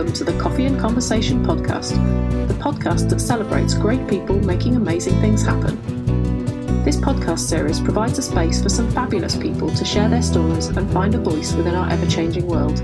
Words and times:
welcome 0.00 0.14
to 0.14 0.24
the 0.24 0.38
Coffee 0.40 0.64
and 0.64 0.80
Conversation 0.80 1.44
podcast, 1.44 1.90
the 2.48 2.54
podcast 2.54 3.10
that 3.10 3.20
celebrates 3.20 3.74
great 3.74 4.08
people 4.08 4.34
making 4.46 4.76
amazing 4.76 5.20
things 5.20 5.44
happen. 5.44 5.76
This 6.84 6.96
podcast 6.96 7.40
series 7.40 7.80
provides 7.80 8.18
a 8.18 8.22
space 8.22 8.62
for 8.62 8.70
some 8.70 8.90
fabulous 8.92 9.36
people 9.36 9.68
to 9.68 9.84
share 9.84 10.08
their 10.08 10.22
stories 10.22 10.68
and 10.68 10.90
find 10.90 11.14
a 11.14 11.18
voice 11.18 11.52
within 11.52 11.74
our 11.74 11.86
ever 11.90 12.06
changing 12.06 12.46
world. 12.46 12.80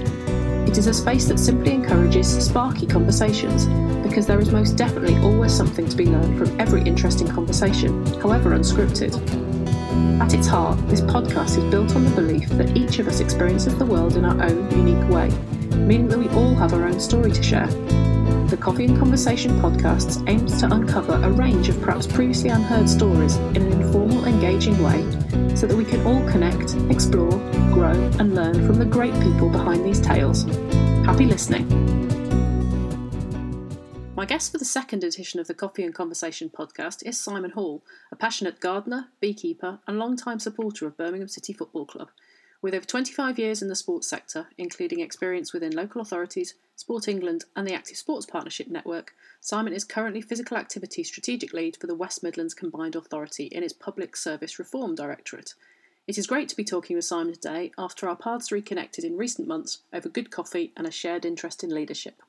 It 0.69 0.77
is 0.77 0.89
a 0.89 0.93
space 0.93 1.25
that 1.29 1.39
simply 1.39 1.73
encourages 1.73 2.29
sparky 2.45 2.87
conversations 2.87 3.65
because 4.07 4.27
there 4.27 4.39
is 4.39 4.51
most 4.53 4.77
definitely 4.77 5.17
always 5.21 5.57
something 5.57 5.89
to 5.89 5.97
be 5.97 6.05
learned 6.05 6.37
from 6.37 6.61
every 6.61 6.83
interesting 6.83 7.29
conversation, 7.29 8.05
however 8.21 8.51
unscripted. 8.51 9.17
At 10.21 10.35
its 10.35 10.49
heart, 10.49 10.87
this 10.89 11.01
podcast 11.01 11.57
is 11.57 11.65
built 11.71 11.97
on 11.97 12.05
the 12.05 12.11
belief 12.11 12.51
that 12.51 12.77
each 12.77 12.99
of 12.99 13.09
us 13.09 13.21
experiences 13.21 13.75
the 13.79 13.87
world 13.87 14.19
in 14.19 14.27
our 14.27 14.39
own 14.43 14.71
unique 14.71 15.09
way, 15.09 15.31
meaning 15.77 16.09
that 16.09 16.19
we 16.19 16.29
all 16.31 16.55
have 16.55 16.73
our 16.73 16.85
own 16.85 17.01
story 17.01 17.33
to 17.33 17.43
share. 17.43 17.67
The 18.47 18.57
Coffee 18.57 18.85
and 18.85 18.97
Conversation 18.99 19.61
podcast 19.61 20.29
aims 20.29 20.61
to 20.61 20.73
uncover 20.73 21.15
a 21.15 21.31
range 21.31 21.69
of 21.69 21.81
perhaps 21.83 22.07
previously 22.07 22.51
unheard 22.51 22.89
stories 22.89 23.37
in 23.37 23.63
an 23.63 23.83
informal, 23.83 24.25
engaging 24.25 24.81
way 24.83 25.03
so 25.57 25.67
that 25.67 25.77
we 25.77 25.85
can 25.85 26.07
all 26.07 26.25
connect, 26.31 26.75
explore, 26.91 27.33
grow, 27.73 27.93
and 28.19 28.35
learn 28.35 28.67
from 28.67 28.77
the 28.77 28.85
great 28.85 29.15
people 29.21 29.49
behind 29.49 29.85
these 29.85 30.01
tales. 30.01 30.45
Happy 31.05 31.25
listening. 31.25 31.67
My 34.15 34.25
guest 34.25 34.51
for 34.51 34.59
the 34.59 34.65
second 34.65 35.05
edition 35.05 35.41
of 35.41 35.47
the 35.47 35.55
Coffee 35.55 35.83
and 35.83 35.95
Conversation 35.95 36.49
podcast 36.49 37.05
is 37.05 37.21
Simon 37.21 37.51
Hall, 37.51 37.85
a 38.11 38.17
passionate 38.17 38.61
gardener, 38.61 39.09
beekeeper, 39.21 39.81
and 39.87 39.99
long-time 39.99 40.39
supporter 40.39 40.87
of 40.87 40.97
Birmingham 40.97 41.29
City 41.29 41.53
Football 41.53 41.85
Club. 41.85 42.11
With 42.63 42.75
over 42.75 42.85
25 42.85 43.39
years 43.39 43.63
in 43.63 43.69
the 43.69 43.77
sports 43.77 44.09
sector, 44.09 44.49
including 44.57 45.01
experience 45.01 45.53
within 45.53 45.75
local 45.75 46.01
authorities, 46.01 46.55
Sport 46.75 47.09
England, 47.09 47.45
and 47.55 47.67
the 47.67 47.75
Active 47.75 47.97
Sports 47.97 48.27
Partnership 48.27 48.69
Network, 48.69 49.15
Simon 49.41 49.73
is 49.73 49.85
currently 49.85 50.21
Physical 50.21 50.57
Activity 50.57 51.05
Strategic 51.05 51.53
Lead 51.53 51.77
for 51.77 51.87
the 51.87 51.95
West 51.95 52.23
Midlands 52.23 52.55
Combined 52.55 52.97
Authority 52.97 53.45
in 53.47 53.63
its 53.63 53.73
Public 53.73 54.17
Service 54.17 54.59
Reform 54.59 54.95
Directorate. 54.95 55.55
It 56.07 56.19
is 56.19 56.27
great 56.27 56.49
to 56.49 56.57
be 56.57 56.65
talking 56.65 56.97
with 56.97 57.05
Simon 57.05 57.33
today 57.33 57.73
after 57.77 58.09
our 58.09 58.17
paths 58.17 58.53
reconnected 58.53 59.05
in 59.05 59.17
recent 59.17 59.49
months 59.49 59.81
over 59.93 60.09
good 60.09 60.31
coffee 60.31 60.73
and 60.77 60.87
a 60.87 60.91
shared 60.91 61.25
interest 61.25 61.65
in 61.65 61.71
leadership. 61.71 62.23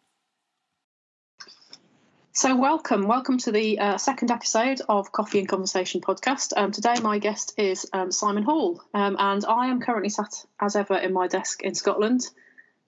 So, 2.38 2.56
welcome, 2.56 3.08
welcome 3.08 3.40
to 3.40 3.52
the 3.52 3.80
uh, 3.80 3.98
second 3.98 4.30
episode 4.30 4.80
of 4.88 5.12
Coffee 5.12 5.40
and 5.40 5.48
Conversation 5.48 6.02
podcast. 6.02 6.54
Um, 6.56 6.72
today, 6.72 6.94
my 7.02 7.18
guest 7.18 7.56
is 7.58 7.90
um, 7.94 8.12
Simon 8.12 8.44
Hall, 8.44 8.80
um, 8.94 9.16
and 9.18 9.44
I 9.44 9.70
am 9.70 9.82
currently 9.82 10.10
sat 10.10 10.46
as 10.62 10.76
ever 10.76 10.96
in 10.96 11.14
my 11.14 11.26
desk 11.26 11.64
in 11.64 11.74
Scotland, 11.74 12.30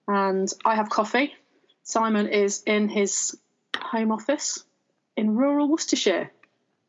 and 0.06 0.48
I 0.64 0.76
have 0.76 0.88
coffee. 0.88 1.34
Simon 1.82 2.28
is 2.28 2.62
in 2.64 2.88
his 2.88 3.36
home 3.76 4.12
office 4.12 4.64
in 5.16 5.34
rural 5.34 5.68
Worcestershire, 5.68 6.30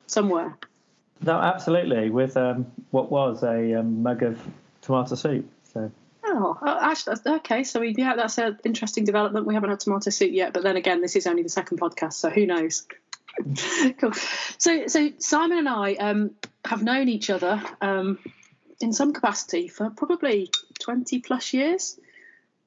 somewhere. 0.06 0.56
No, 1.20 1.40
absolutely, 1.40 2.12
with 2.12 2.38
um, 2.38 2.68
what 2.92 3.12
was 3.12 3.42
a 3.42 3.80
um, 3.80 4.04
mug 4.04 4.22
of 4.22 4.40
tomato 4.84 5.16
soup. 5.16 5.50
So 5.74 5.92
Oh, 6.34 6.58
uh, 6.62 6.78
actually, 6.82 7.16
okay. 7.26 7.64
So 7.66 7.82
we, 7.82 7.94
yeah, 7.98 8.16
that's 8.16 8.38
an 8.38 8.58
interesting 8.64 9.04
development. 9.04 9.46
We 9.46 9.54
haven't 9.54 9.70
had 9.70 9.82
tomato 9.82 10.10
soup 10.12 10.32
yet, 10.32 10.54
but 10.54 10.64
then 10.64 10.78
again, 10.78 11.02
this 11.02 11.18
is 11.18 11.28
only 11.28 11.44
the 11.44 11.50
second 11.50 11.80
podcast, 11.80 12.14
so 12.14 12.30
who 12.30 12.46
knows? 12.46 12.88
cool. 14.00 14.14
So, 14.58 14.88
so 14.88 15.10
Simon 15.18 15.58
and 15.58 15.68
I 15.68 15.96
um, 15.96 16.32
have 16.64 16.84
known 16.84 17.10
each 17.10 17.30
other 17.30 17.62
um, 17.82 18.18
in 18.80 18.94
some 18.94 19.12
capacity 19.12 19.68
for 19.68 19.90
probably 19.90 20.50
twenty 20.80 21.20
plus 21.20 21.54
years, 21.54 22.00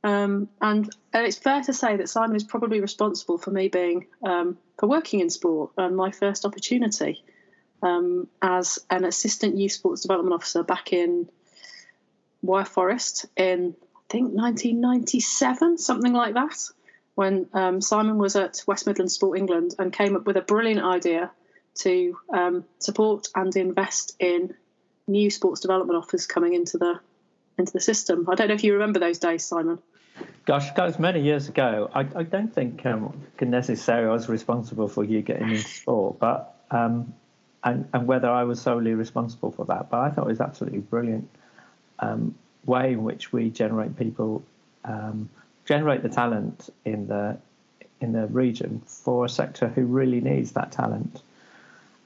um, 0.02 0.50
and, 0.60 0.94
and 1.14 1.26
it's 1.26 1.38
fair 1.38 1.62
to 1.62 1.72
say 1.72 1.96
that 1.96 2.10
Simon 2.10 2.36
is 2.36 2.44
probably 2.44 2.82
responsible 2.82 3.38
for 3.38 3.50
me 3.50 3.68
being 3.68 4.06
um, 4.22 4.58
for 4.78 4.88
working 4.88 5.20
in 5.20 5.30
sport 5.30 5.72
and 5.78 5.96
my 5.96 6.10
first 6.10 6.44
opportunity 6.44 7.24
um, 7.82 8.28
as 8.42 8.78
an 8.90 9.06
assistant 9.06 9.56
youth 9.56 9.72
sports 9.72 10.02
development 10.02 10.34
officer 10.34 10.62
back 10.62 10.92
in 10.92 11.30
Wyre 12.44 12.64
Forest 12.64 13.26
in 13.36 13.74
I 13.96 14.12
think 14.12 14.34
1997, 14.34 15.78
something 15.78 16.12
like 16.12 16.34
that, 16.34 16.56
when 17.14 17.46
um, 17.52 17.80
Simon 17.80 18.18
was 18.18 18.36
at 18.36 18.62
West 18.66 18.86
Midlands 18.86 19.14
Sport 19.14 19.38
England 19.38 19.74
and 19.78 19.92
came 19.92 20.14
up 20.14 20.26
with 20.26 20.36
a 20.36 20.42
brilliant 20.42 20.84
idea 20.84 21.30
to 21.76 22.16
um, 22.32 22.64
support 22.78 23.28
and 23.34 23.54
invest 23.56 24.14
in 24.20 24.54
new 25.06 25.30
sports 25.30 25.60
development 25.60 25.98
offers 25.98 26.26
coming 26.26 26.54
into 26.54 26.78
the 26.78 27.00
into 27.56 27.72
the 27.72 27.80
system. 27.80 28.28
I 28.28 28.34
don't 28.34 28.48
know 28.48 28.54
if 28.54 28.64
you 28.64 28.74
remember 28.74 28.98
those 28.98 29.18
days, 29.18 29.44
Simon. 29.44 29.78
Gosh, 30.44 30.72
that 30.72 30.84
was 30.84 30.98
many 30.98 31.22
years 31.22 31.48
ago. 31.48 31.90
I, 31.92 32.00
I 32.00 32.22
don't 32.24 32.52
think 32.52 32.84
um, 32.84 33.22
necessarily 33.40 34.08
I 34.08 34.12
was 34.12 34.28
responsible 34.28 34.88
for 34.88 35.04
you 35.04 35.22
getting 35.22 35.50
into 35.50 35.68
sport, 35.68 36.18
but 36.18 36.64
um, 36.70 37.14
and, 37.62 37.88
and 37.92 38.06
whether 38.06 38.28
I 38.28 38.44
was 38.44 38.60
solely 38.60 38.94
responsible 38.94 39.50
for 39.50 39.64
that. 39.66 39.88
But 39.90 40.00
I 40.00 40.10
thought 40.10 40.26
it 40.26 40.28
was 40.28 40.40
absolutely 40.40 40.80
brilliant 40.80 41.30
um, 41.98 42.34
way 42.66 42.92
in 42.92 43.02
which 43.02 43.32
we 43.32 43.50
generate 43.50 43.96
people, 43.98 44.42
um, 44.84 45.28
generate 45.66 46.02
the 46.02 46.08
talent 46.08 46.70
in 46.84 47.06
the 47.06 47.36
in 48.00 48.12
the 48.12 48.26
region 48.26 48.82
for 48.86 49.24
a 49.24 49.28
sector 49.28 49.68
who 49.68 49.84
really 49.86 50.20
needs 50.20 50.52
that 50.52 50.72
talent. 50.72 51.22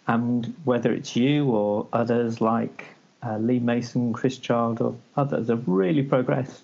And 0.06 0.54
whether 0.64 0.92
it's 0.92 1.16
you 1.16 1.50
or 1.50 1.86
others 1.92 2.40
like 2.40 2.86
uh, 3.22 3.38
Lee 3.38 3.58
Mason, 3.58 4.12
Chris 4.12 4.38
Child, 4.38 4.80
or 4.80 4.96
others 5.16 5.48
have 5.48 5.66
really 5.66 6.02
progressed 6.02 6.62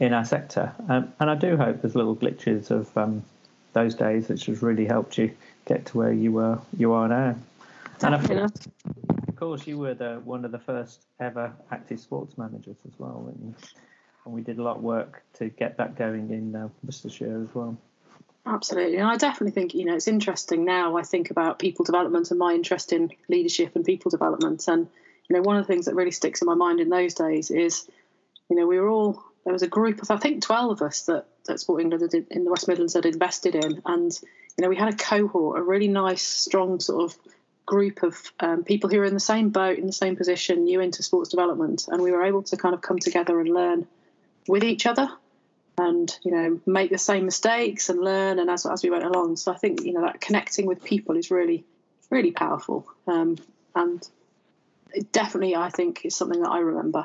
in 0.00 0.12
our 0.12 0.24
sector. 0.24 0.72
Um, 0.88 1.12
and 1.20 1.30
I 1.30 1.34
do 1.34 1.56
hope 1.56 1.82
there's 1.82 1.94
little 1.94 2.16
glitches 2.16 2.70
of 2.70 2.96
um, 2.96 3.22
those 3.72 3.94
days 3.94 4.28
which 4.28 4.46
has 4.46 4.62
really 4.62 4.86
helped 4.86 5.18
you 5.18 5.30
get 5.66 5.86
to 5.86 5.98
where 5.98 6.12
you 6.12 6.32
were 6.32 6.58
you 6.76 6.92
are 6.92 7.08
now. 7.08 7.36
And 8.02 8.14
of 8.14 8.26
course, 9.38 9.66
you 9.66 9.78
were 9.78 9.94
the 9.94 10.20
one 10.24 10.44
of 10.44 10.52
the 10.52 10.58
first 10.58 11.06
ever 11.20 11.52
active 11.70 12.00
sports 12.00 12.36
managers 12.36 12.76
as 12.86 12.98
well, 12.98 13.32
and, 13.34 13.54
we 14.26 14.42
did 14.42 14.58
a 14.58 14.62
lot 14.62 14.76
of 14.76 14.82
work 14.82 15.22
to 15.32 15.48
get 15.48 15.78
that 15.78 15.96
going 15.96 16.30
in 16.30 16.54
uh, 16.54 16.68
Worcestershire 16.84 17.40
as 17.48 17.54
well. 17.54 17.78
Absolutely, 18.44 18.98
and 18.98 19.08
I 19.08 19.16
definitely 19.16 19.52
think 19.52 19.74
you 19.74 19.86
know 19.86 19.94
it's 19.94 20.06
interesting 20.06 20.66
now. 20.66 20.98
I 20.98 21.02
think 21.02 21.30
about 21.30 21.58
people 21.58 21.86
development 21.86 22.30
and 22.30 22.38
my 22.38 22.52
interest 22.52 22.92
in 22.92 23.10
leadership 23.28 23.74
and 23.74 23.86
people 23.86 24.10
development, 24.10 24.68
and 24.68 24.86
you 25.28 25.36
know 25.36 25.40
one 25.40 25.56
of 25.56 25.66
the 25.66 25.72
things 25.72 25.86
that 25.86 25.94
really 25.94 26.10
sticks 26.10 26.42
in 26.42 26.46
my 26.46 26.54
mind 26.54 26.78
in 26.78 26.90
those 26.90 27.14
days 27.14 27.50
is, 27.50 27.88
you 28.50 28.56
know, 28.56 28.66
we 28.66 28.78
were 28.78 28.88
all 28.90 29.22
there 29.44 29.52
was 29.54 29.62
a 29.62 29.68
group 29.68 30.02
of 30.02 30.10
I 30.10 30.18
think 30.18 30.42
twelve 30.42 30.72
of 30.72 30.82
us 30.82 31.02
that 31.02 31.26
that 31.46 31.60
Sport 31.60 31.80
England 31.80 32.12
in 32.30 32.44
the 32.44 32.50
West 32.50 32.68
Midlands 32.68 32.92
had 32.92 33.06
invested 33.06 33.54
in, 33.54 33.80
and 33.86 34.12
you 34.58 34.62
know 34.62 34.68
we 34.68 34.76
had 34.76 34.92
a 34.92 34.96
cohort, 34.96 35.58
a 35.58 35.62
really 35.62 35.88
nice, 35.88 36.22
strong 36.22 36.80
sort 36.80 37.04
of 37.04 37.18
group 37.68 38.02
of 38.02 38.32
um, 38.40 38.64
people 38.64 38.88
who 38.88 38.98
are 38.98 39.04
in 39.04 39.12
the 39.12 39.20
same 39.20 39.50
boat, 39.50 39.78
in 39.78 39.86
the 39.86 39.92
same 39.92 40.16
position, 40.16 40.64
new 40.64 40.80
into 40.80 41.02
sports 41.02 41.28
development, 41.28 41.86
and 41.86 42.02
we 42.02 42.10
were 42.10 42.24
able 42.24 42.42
to 42.42 42.56
kind 42.56 42.74
of 42.74 42.80
come 42.80 42.98
together 42.98 43.38
and 43.38 43.50
learn 43.50 43.86
with 44.48 44.64
each 44.64 44.86
other, 44.86 45.06
and 45.76 46.18
you 46.24 46.32
know 46.32 46.60
make 46.64 46.90
the 46.90 46.96
same 46.96 47.26
mistakes 47.26 47.90
and 47.90 48.00
learn, 48.00 48.38
and 48.38 48.48
as 48.48 48.64
as 48.64 48.82
we 48.82 48.88
went 48.88 49.04
along. 49.04 49.36
So 49.36 49.52
I 49.52 49.56
think 49.56 49.82
you 49.82 49.92
know 49.92 50.00
that 50.00 50.18
connecting 50.18 50.64
with 50.64 50.82
people 50.82 51.18
is 51.18 51.30
really 51.30 51.62
really 52.08 52.30
powerful, 52.30 52.86
um, 53.06 53.36
and 53.74 54.08
it 54.94 55.12
definitely 55.12 55.54
I 55.54 55.68
think 55.68 56.06
is 56.06 56.16
something 56.16 56.40
that 56.40 56.50
I 56.50 56.60
remember. 56.60 57.04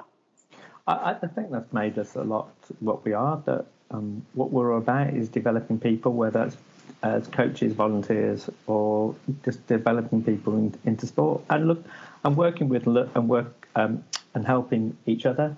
I, 0.87 1.17
I 1.21 1.27
think 1.27 1.51
that's 1.51 1.73
made 1.73 1.99
us 1.99 2.15
a 2.15 2.23
lot 2.23 2.53
what 2.79 3.03
we 3.03 3.11
are. 3.11 3.43
That 3.45 3.65
um, 3.91 4.25
what 4.33 4.49
we're 4.49 4.71
about 4.71 5.13
is 5.13 5.27
developing 5.27 5.77
people, 5.77 6.13
whether 6.13 6.43
it's 6.43 6.57
as 7.03 7.27
coaches, 7.27 7.73
volunteers, 7.73 8.49
or 8.65 9.13
just 9.43 9.65
developing 9.67 10.23
people 10.23 10.53
in, 10.53 10.73
into 10.85 11.05
sport 11.05 11.41
and 11.49 11.67
look 11.67 11.83
and 12.23 12.37
working 12.37 12.69
with 12.69 12.87
and 12.87 13.27
work 13.27 13.67
um, 13.75 14.03
and 14.33 14.47
helping 14.47 14.97
each 15.05 15.25
other. 15.25 15.55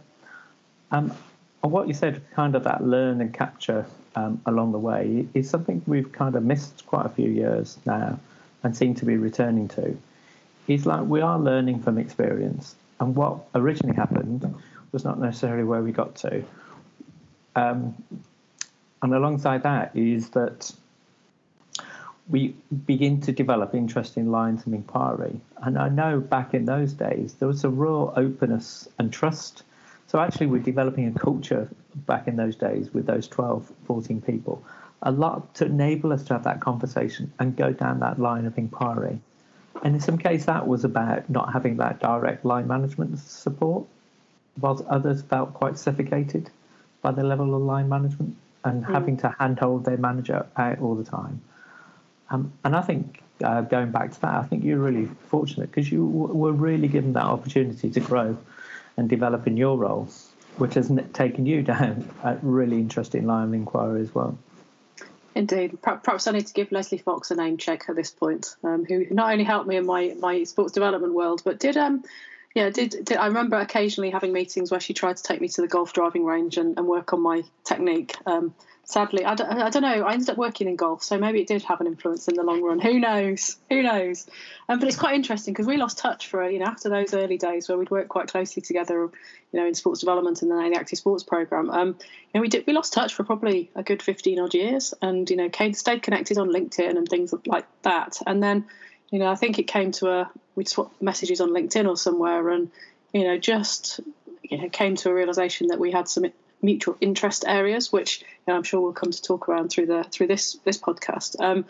Um, 0.91 1.13
and 1.63 1.71
what 1.71 1.87
you 1.87 1.93
said, 1.93 2.21
kind 2.33 2.55
of 2.55 2.63
that 2.63 2.83
learn 2.83 3.21
and 3.21 3.33
capture 3.33 3.85
um, 4.15 4.41
along 4.45 4.71
the 4.71 4.79
way, 4.79 5.27
is 5.33 5.49
something 5.49 5.81
we've 5.85 6.11
kind 6.11 6.35
of 6.35 6.43
missed 6.43 6.85
quite 6.87 7.05
a 7.05 7.09
few 7.09 7.29
years 7.29 7.77
now, 7.85 8.19
and 8.63 8.75
seem 8.75 8.95
to 8.95 9.05
be 9.05 9.17
returning 9.17 9.67
to. 9.69 9.97
Is 10.67 10.85
like 10.85 11.05
we 11.05 11.21
are 11.21 11.39
learning 11.39 11.83
from 11.83 11.97
experience, 11.99 12.75
and 12.99 13.15
what 13.15 13.39
originally 13.53 13.95
happened 13.95 14.55
was 14.91 15.03
not 15.03 15.19
necessarily 15.19 15.63
where 15.63 15.81
we 15.81 15.91
got 15.91 16.15
to. 16.15 16.43
Um, 17.55 17.95
and 19.01 19.13
alongside 19.13 19.63
that 19.63 19.95
is 19.95 20.29
that 20.31 20.71
we 22.27 22.55
begin 22.85 23.21
to 23.21 23.31
develop 23.31 23.75
interesting 23.75 24.31
lines 24.31 24.65
of 24.65 24.73
inquiry. 24.73 25.39
And 25.57 25.77
I 25.77 25.89
know 25.89 26.19
back 26.19 26.53
in 26.53 26.65
those 26.65 26.93
days, 26.93 27.35
there 27.35 27.47
was 27.47 27.63
a 27.63 27.69
real 27.69 28.13
openness 28.15 28.87
and 28.97 29.13
trust. 29.13 29.63
So 30.07 30.19
actually, 30.19 30.47
we're 30.47 30.61
developing 30.61 31.07
a 31.07 31.19
culture 31.19 31.69
back 31.95 32.27
in 32.27 32.35
those 32.35 32.55
days 32.55 32.93
with 32.93 33.05
those 33.05 33.27
12, 33.27 33.71
14 33.85 34.21
people, 34.21 34.63
a 35.03 35.11
lot 35.11 35.53
to 35.55 35.65
enable 35.65 36.13
us 36.13 36.23
to 36.25 36.33
have 36.33 36.43
that 36.43 36.61
conversation 36.61 37.31
and 37.39 37.55
go 37.55 37.71
down 37.71 37.99
that 37.99 38.19
line 38.19 38.45
of 38.45 38.57
inquiry. 38.57 39.19
And 39.83 39.95
in 39.95 40.01
some 40.01 40.17
cases, 40.17 40.45
that 40.47 40.67
was 40.67 40.83
about 40.83 41.29
not 41.29 41.53
having 41.53 41.77
that 41.77 41.99
direct 41.99 42.43
line 42.45 42.67
management 42.67 43.19
support, 43.19 43.85
whilst 44.59 44.83
others 44.85 45.21
felt 45.21 45.53
quite 45.53 45.77
suffocated 45.77 46.49
by 47.01 47.11
the 47.11 47.23
level 47.23 47.53
of 47.53 47.61
line 47.61 47.89
management 47.89 48.35
and 48.63 48.83
mm. 48.83 48.91
having 48.91 49.17
to 49.17 49.35
handhold 49.37 49.85
their 49.85 49.97
manager 49.97 50.45
out 50.57 50.79
all 50.79 50.95
the 50.95 51.03
time. 51.03 51.41
Um, 52.29 52.53
and 52.63 52.75
I 52.75 52.81
think 52.81 53.21
uh, 53.43 53.61
going 53.61 53.91
back 53.91 54.11
to 54.13 54.21
that, 54.21 54.35
I 54.35 54.43
think 54.43 54.63
you're 54.63 54.79
really 54.79 55.05
fortunate 55.27 55.71
because 55.71 55.91
you 55.91 56.05
w- 56.05 56.33
were 56.33 56.51
really 56.51 56.87
given 56.87 57.13
that 57.13 57.25
opportunity 57.25 57.89
to 57.89 57.99
grow 57.99 58.37
and 58.97 59.09
develop 59.09 59.45
in 59.47 59.57
your 59.57 59.77
role, 59.77 60.07
which 60.57 60.75
has 60.75 60.91
taken 61.13 61.45
you 61.45 61.61
down 61.73 62.09
a 62.23 62.37
really 62.41 62.77
interesting 62.77 63.27
line 63.27 63.49
of 63.49 63.53
inquiry 63.53 64.01
as 64.01 64.13
well. 64.13 64.37
Indeed. 65.35 65.79
Perhaps 65.81 66.27
I 66.27 66.31
need 66.31 66.47
to 66.47 66.53
give 66.53 66.71
Leslie 66.71 66.97
Fox 66.97 67.29
a 67.29 67.35
name 67.35 67.57
check 67.57 67.89
at 67.89 67.95
this 67.97 68.09
point, 68.09 68.55
um, 68.63 68.85
who 68.85 69.05
not 69.11 69.33
only 69.33 69.43
helped 69.43 69.67
me 69.67 69.75
in 69.75 69.85
my, 69.85 70.15
my 70.17 70.45
sports 70.45 70.71
development 70.71 71.13
world, 71.13 71.41
but 71.43 71.59
did 71.59 71.75
um 71.75 72.03
yeah 72.55 72.69
did, 72.69 72.95
did 73.03 73.17
I 73.17 73.27
remember 73.27 73.57
occasionally 73.57 74.11
having 74.11 74.31
meetings 74.31 74.71
where 74.71 74.79
she 74.79 74.93
tried 74.93 75.17
to 75.17 75.23
take 75.23 75.41
me 75.41 75.49
to 75.49 75.61
the 75.61 75.67
golf 75.67 75.91
driving 75.91 76.23
range 76.23 76.55
and, 76.55 76.77
and 76.77 76.87
work 76.87 77.11
on 77.11 77.21
my 77.21 77.43
technique. 77.65 78.15
Um, 78.25 78.55
sadly, 78.85 79.25
I 79.25 79.35
don't, 79.35 79.51
I 79.51 79.69
don't 79.69 79.81
know. 79.81 80.03
I 80.03 80.13
ended 80.13 80.29
up 80.29 80.37
working 80.37 80.67
in 80.67 80.75
golf, 80.75 81.03
so 81.03 81.17
maybe 81.17 81.41
it 81.41 81.47
did 81.47 81.63
have 81.63 81.81
an 81.81 81.87
influence 81.87 82.27
in 82.27 82.35
the 82.35 82.43
long 82.43 82.61
run. 82.61 82.79
Who 82.79 82.99
knows? 82.99 83.57
Who 83.69 83.81
knows? 83.81 84.27
Um, 84.69 84.79
but 84.79 84.87
it's 84.87 84.97
quite 84.97 85.15
interesting 85.15 85.53
because 85.53 85.67
we 85.67 85.77
lost 85.77 85.97
touch 85.97 86.27
for 86.27 86.47
you 86.49 86.59
know 86.59 86.65
after 86.65 86.89
those 86.89 87.13
early 87.13 87.37
days 87.37 87.67
where 87.67 87.77
we'd 87.77 87.89
worked 87.89 88.09
quite 88.09 88.27
closely 88.27 88.61
together, 88.61 89.09
you 89.51 89.59
know, 89.59 89.65
in 89.65 89.73
sports 89.73 89.99
development 89.99 90.41
and 90.41 90.51
then 90.51 90.71
the 90.71 90.79
active 90.79 90.97
sports 90.97 91.23
program. 91.23 91.69
Um, 91.69 91.87
you 91.87 91.95
know, 92.35 92.41
we 92.41 92.47
did 92.47 92.65
we 92.67 92.73
lost 92.73 92.93
touch 92.93 93.13
for 93.13 93.23
probably 93.23 93.69
a 93.75 93.83
good 93.83 94.01
fifteen 94.01 94.39
odd 94.39 94.53
years, 94.53 94.93
and 95.01 95.29
you 95.29 95.35
know, 95.35 95.49
stayed 95.73 96.03
connected 96.03 96.37
on 96.37 96.49
LinkedIn 96.49 96.97
and 96.97 97.07
things 97.07 97.33
like 97.45 97.65
that. 97.81 98.19
And 98.25 98.41
then, 98.41 98.65
you 99.11 99.19
know, 99.19 99.27
I 99.27 99.35
think 99.35 99.59
it 99.59 99.67
came 99.67 99.91
to 99.93 100.09
a 100.09 100.31
we'd 100.55 100.69
swap 100.69 100.93
messages 101.01 101.41
on 101.41 101.49
LinkedIn 101.49 101.87
or 101.87 101.97
somewhere, 101.97 102.49
and 102.49 102.71
you 103.13 103.23
know, 103.23 103.37
just 103.37 103.99
you 104.43 104.59
know, 104.59 104.69
came 104.69 104.95
to 104.95 105.09
a 105.09 105.13
realization 105.13 105.67
that 105.67 105.79
we 105.79 105.91
had 105.91 106.07
some 106.07 106.25
mutual 106.61 106.97
interest 107.01 107.45
areas, 107.47 107.91
which 107.91 108.21
you 108.21 108.27
know, 108.47 108.55
I'm 108.55 108.63
sure 108.63 108.81
we'll 108.81 108.93
come 108.93 109.11
to 109.11 109.21
talk 109.21 109.49
around 109.49 109.69
through 109.69 109.87
the 109.87 110.03
through 110.03 110.27
this 110.27 110.57
this 110.63 110.77
podcast. 110.77 111.39
Um, 111.39 111.65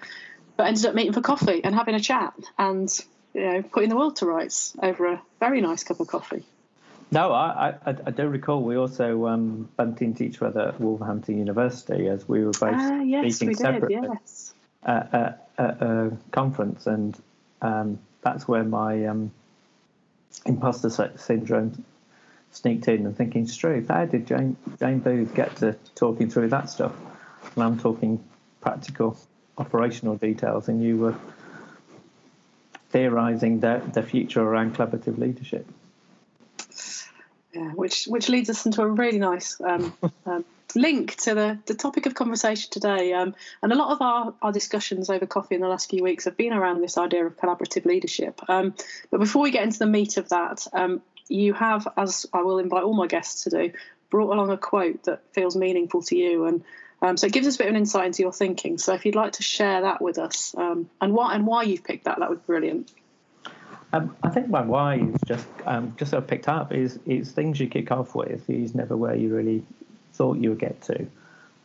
but 0.57 0.67
ended 0.67 0.85
up 0.85 0.95
meeting 0.95 1.13
for 1.13 1.21
coffee 1.21 1.63
and 1.63 1.75
having 1.75 1.95
a 1.95 1.99
chat 1.99 2.33
and 2.57 2.89
you 3.33 3.41
know 3.41 3.61
putting 3.61 3.89
the 3.89 3.95
world 3.95 4.15
to 4.17 4.25
rights 4.25 4.75
over 4.81 5.07
a 5.07 5.21
very 5.39 5.61
nice 5.61 5.83
cup 5.83 5.99
of 5.99 6.07
coffee. 6.07 6.43
No, 7.11 7.31
I, 7.31 7.75
I, 7.85 7.95
I 8.05 8.11
do 8.11 8.27
recall 8.27 8.63
we 8.63 8.77
also 8.77 9.27
um, 9.27 9.69
bumped 9.77 10.01
into 10.01 10.23
each 10.23 10.41
other 10.41 10.69
at 10.69 10.81
Wolverhampton 10.81 11.38
University 11.38 12.07
as 12.07 12.27
we 12.27 12.43
were 12.43 12.51
both 12.51 12.63
uh, 12.63 13.01
yes, 13.05 13.35
speaking 13.35 13.49
we 13.49 13.53
separately 13.53 13.95
did, 13.95 14.09
yes. 14.11 14.53
at, 14.83 15.13
at, 15.13 15.49
at, 15.57 15.81
a 15.81 16.17
conference, 16.31 16.88
and 16.88 17.17
um, 17.61 17.99
that's 18.21 18.47
where 18.47 18.63
my 18.63 19.05
um, 19.05 19.31
imposter 20.45 20.89
syndrome 21.17 21.85
sneaked 22.55 22.87
in 22.87 23.05
and 23.05 23.15
thinking, 23.15 23.47
Struth, 23.47 23.89
how 23.89 24.05
did 24.05 24.27
Jane, 24.27 24.55
Jane 24.79 24.99
Booth 24.99 25.33
get 25.35 25.55
to 25.57 25.73
talking 25.95 26.29
through 26.29 26.49
that 26.49 26.69
stuff? 26.69 26.93
And 27.55 27.63
I'm 27.63 27.79
talking 27.79 28.23
practical 28.61 29.17
operational 29.57 30.15
details, 30.15 30.67
and 30.67 30.83
you 30.83 30.97
were 30.97 31.15
theorising 32.89 33.59
the, 33.59 33.81
the 33.93 34.03
future 34.03 34.41
around 34.41 34.75
collaborative 34.75 35.17
leadership. 35.17 35.67
Yeah, 37.53 37.71
which 37.71 38.05
which 38.05 38.27
leads 38.27 38.49
us 38.49 38.65
into 38.65 38.81
a 38.81 38.87
really 38.87 39.19
nice 39.19 39.61
um, 39.61 39.93
um, 40.25 40.43
link 40.75 41.15
to 41.15 41.33
the, 41.33 41.59
the 41.65 41.73
topic 41.73 42.05
of 42.05 42.13
conversation 42.13 42.69
today. 42.69 43.13
Um, 43.13 43.35
and 43.61 43.71
a 43.71 43.75
lot 43.75 43.91
of 43.91 44.01
our, 44.01 44.33
our 44.41 44.51
discussions 44.51 45.09
over 45.09 45.25
coffee 45.25 45.55
in 45.55 45.61
the 45.61 45.67
last 45.67 45.89
few 45.89 46.03
weeks 46.03 46.25
have 46.25 46.37
been 46.37 46.53
around 46.53 46.81
this 46.81 46.97
idea 46.97 47.25
of 47.25 47.37
collaborative 47.37 47.85
leadership. 47.85 48.41
Um, 48.49 48.73
but 49.09 49.19
before 49.19 49.41
we 49.41 49.51
get 49.51 49.63
into 49.63 49.79
the 49.79 49.85
meat 49.85 50.17
of 50.17 50.29
that, 50.29 50.67
um, 50.73 51.01
you 51.27 51.54
have, 51.54 51.88
as 51.98 52.25
I 52.33 52.42
will 52.42 52.60
invite 52.60 52.83
all 52.83 52.94
my 52.94 53.07
guests 53.07 53.44
to 53.44 53.50
do, 53.50 53.72
brought 54.10 54.33
along 54.33 54.51
a 54.51 54.57
quote 54.57 55.04
that 55.04 55.22
feels 55.33 55.56
meaningful 55.56 56.01
to 56.04 56.16
you, 56.16 56.45
and 56.45 56.63
um, 57.01 57.18
so 57.18 57.27
it 57.27 57.33
gives 57.33 57.48
us 57.48 57.56
a 57.56 57.57
bit 57.60 57.68
of 57.68 57.74
an 57.74 57.77
insight 57.77 58.07
into 58.07 58.22
your 58.22 58.31
thinking. 58.31 58.77
So 58.77 58.94
if 58.94 59.06
you'd 59.06 59.16
like 59.16 59.33
to 59.33 59.44
share 59.44 59.81
that 59.81 60.01
with 60.01 60.18
us, 60.18 60.56
um, 60.57 60.89
and 61.01 61.13
why 61.13 61.36
and 61.36 61.45
why 61.45 61.63
you've 61.63 61.83
picked 61.83 62.06
that, 62.06 62.19
that 62.19 62.30
would 62.30 62.42
be 62.42 62.48
brilliant. 62.48 62.92
Um, 63.94 64.16
I 64.24 64.30
think 64.30 64.50
my 64.50 64.62
why 64.62 64.95
is 64.98 65.16
just 65.25 65.48
um, 65.66 65.95
just 65.98 66.12
sort 66.12 66.24
of 66.24 66.30
picked 66.30 66.48
up 66.48 66.74
is 66.74 67.00
is 67.06 67.31
things 67.31 67.60
you 67.60 67.68
kick 67.68 67.92
off 67.92 68.16
with 68.16 68.50
is 68.50 68.75
never 68.75 68.98
where 68.98 69.16
you 69.16 69.33
really 69.33 69.63
thought 70.13 70.38
you 70.38 70.50
would 70.50 70.60
get 70.60 70.81
to. 70.83 71.07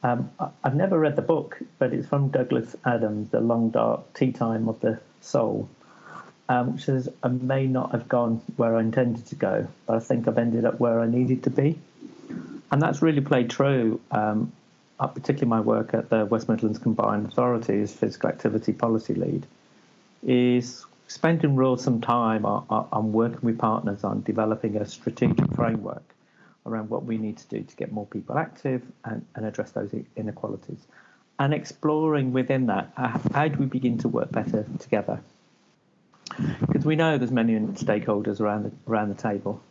Um, 0.02 0.30
I, 0.38 0.48
have 0.64 0.74
never 0.74 0.98
read 0.98 1.16
the 1.16 1.22
book, 1.22 1.60
but 1.78 1.92
it's 1.92 2.08
from 2.08 2.28
Douglas 2.28 2.74
Adams, 2.86 3.30
The 3.30 3.40
Long 3.40 3.70
Dark 3.70 4.14
Tea 4.14 4.32
Time 4.32 4.68
of 4.68 4.80
the 4.80 4.98
Soul 5.20 5.68
um, 6.50 6.72
which 6.72 6.84
says 6.84 7.08
I 7.22 7.28
may 7.28 7.68
not 7.68 7.92
have 7.92 8.08
gone 8.08 8.42
where 8.56 8.76
I 8.76 8.80
intended 8.80 9.24
to 9.26 9.36
go, 9.36 9.68
but 9.86 9.96
I 9.96 10.00
think 10.00 10.26
I've 10.26 10.36
ended 10.36 10.64
up 10.64 10.80
where 10.80 11.00
I 11.00 11.06
needed 11.06 11.44
to 11.44 11.50
be. 11.50 11.78
And 12.72 12.82
that's 12.82 13.00
really 13.00 13.20
played 13.20 13.50
true, 13.50 14.00
um, 14.10 14.52
particularly 14.98 15.46
my 15.46 15.60
work 15.60 15.94
at 15.94 16.10
the 16.10 16.24
West 16.26 16.48
Midlands 16.48 16.80
Combined 16.80 17.26
Authority 17.26 17.80
as 17.80 17.92
physical 17.94 18.30
activity 18.30 18.72
policy 18.72 19.14
lead, 19.14 19.46
is 20.24 20.84
spending 21.06 21.54
real 21.54 21.76
some 21.76 22.00
time 22.00 22.44
on, 22.44 22.66
on 22.68 23.12
working 23.12 23.40
with 23.42 23.58
partners 23.58 24.02
on 24.02 24.22
developing 24.22 24.76
a 24.76 24.84
strategic 24.84 25.54
framework 25.54 26.02
around 26.66 26.90
what 26.90 27.04
we 27.04 27.16
need 27.16 27.38
to 27.38 27.46
do 27.46 27.62
to 27.62 27.76
get 27.76 27.92
more 27.92 28.06
people 28.06 28.36
active 28.36 28.82
and, 29.04 29.24
and 29.36 29.46
address 29.46 29.70
those 29.70 29.94
inequalities. 30.16 30.80
And 31.38 31.54
exploring 31.54 32.32
within 32.32 32.66
that, 32.66 32.90
uh, 32.96 33.16
how 33.32 33.46
do 33.46 33.56
we 33.56 33.66
begin 33.66 33.98
to 33.98 34.08
work 34.08 34.32
better 34.32 34.66
together? 34.80 35.20
Because 36.60 36.84
we 36.84 36.96
know 36.96 37.18
there's 37.18 37.30
many 37.30 37.58
stakeholders 37.58 38.40
around 38.40 38.64
the, 38.64 38.72
around 38.90 39.08
the 39.08 39.20
table. 39.20 39.62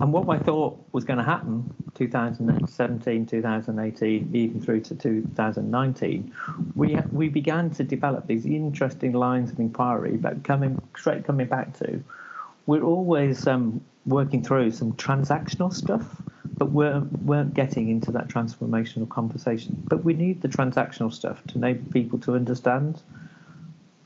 And 0.00 0.12
what 0.12 0.28
I 0.28 0.38
thought 0.38 0.78
was 0.92 1.04
going 1.04 1.18
to 1.18 1.24
happen 1.24 1.74
2017, 1.94 3.26
2018, 3.26 4.30
even 4.34 4.60
through 4.60 4.80
to 4.82 4.94
2019, 4.94 6.32
we 6.74 6.96
we 7.12 7.28
began 7.28 7.70
to 7.70 7.84
develop 7.84 8.26
these 8.26 8.44
interesting 8.46 9.12
lines 9.12 9.50
of 9.50 9.58
inquiry, 9.58 10.16
but 10.16 10.44
coming 10.44 10.80
straight 10.96 11.24
coming 11.24 11.46
back 11.46 11.76
to, 11.78 12.02
we're 12.66 12.82
always 12.82 13.46
um, 13.46 13.80
working 14.06 14.42
through 14.42 14.70
some 14.70 14.92
transactional 14.94 15.72
stuff, 15.72 16.04
but 16.56 16.70
we're, 16.70 17.00
weren't 17.22 17.54
getting 17.54 17.88
into 17.88 18.12
that 18.12 18.28
transformational 18.28 19.08
conversation. 19.08 19.82
But 19.86 20.04
we 20.04 20.14
need 20.14 20.42
the 20.42 20.48
transactional 20.48 21.12
stuff 21.12 21.44
to 21.48 21.56
enable 21.56 21.90
people 21.92 22.18
to 22.20 22.34
understand 22.34 23.02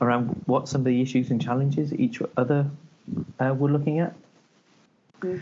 around 0.03 0.41
what 0.45 0.67
some 0.67 0.81
of 0.81 0.85
the 0.85 1.01
issues 1.01 1.31
and 1.31 1.41
challenges 1.41 1.93
each 1.93 2.21
other 2.37 2.69
uh, 3.39 3.53
were 3.53 3.69
looking 3.69 3.99
at. 3.99 4.13
Mm. 5.21 5.41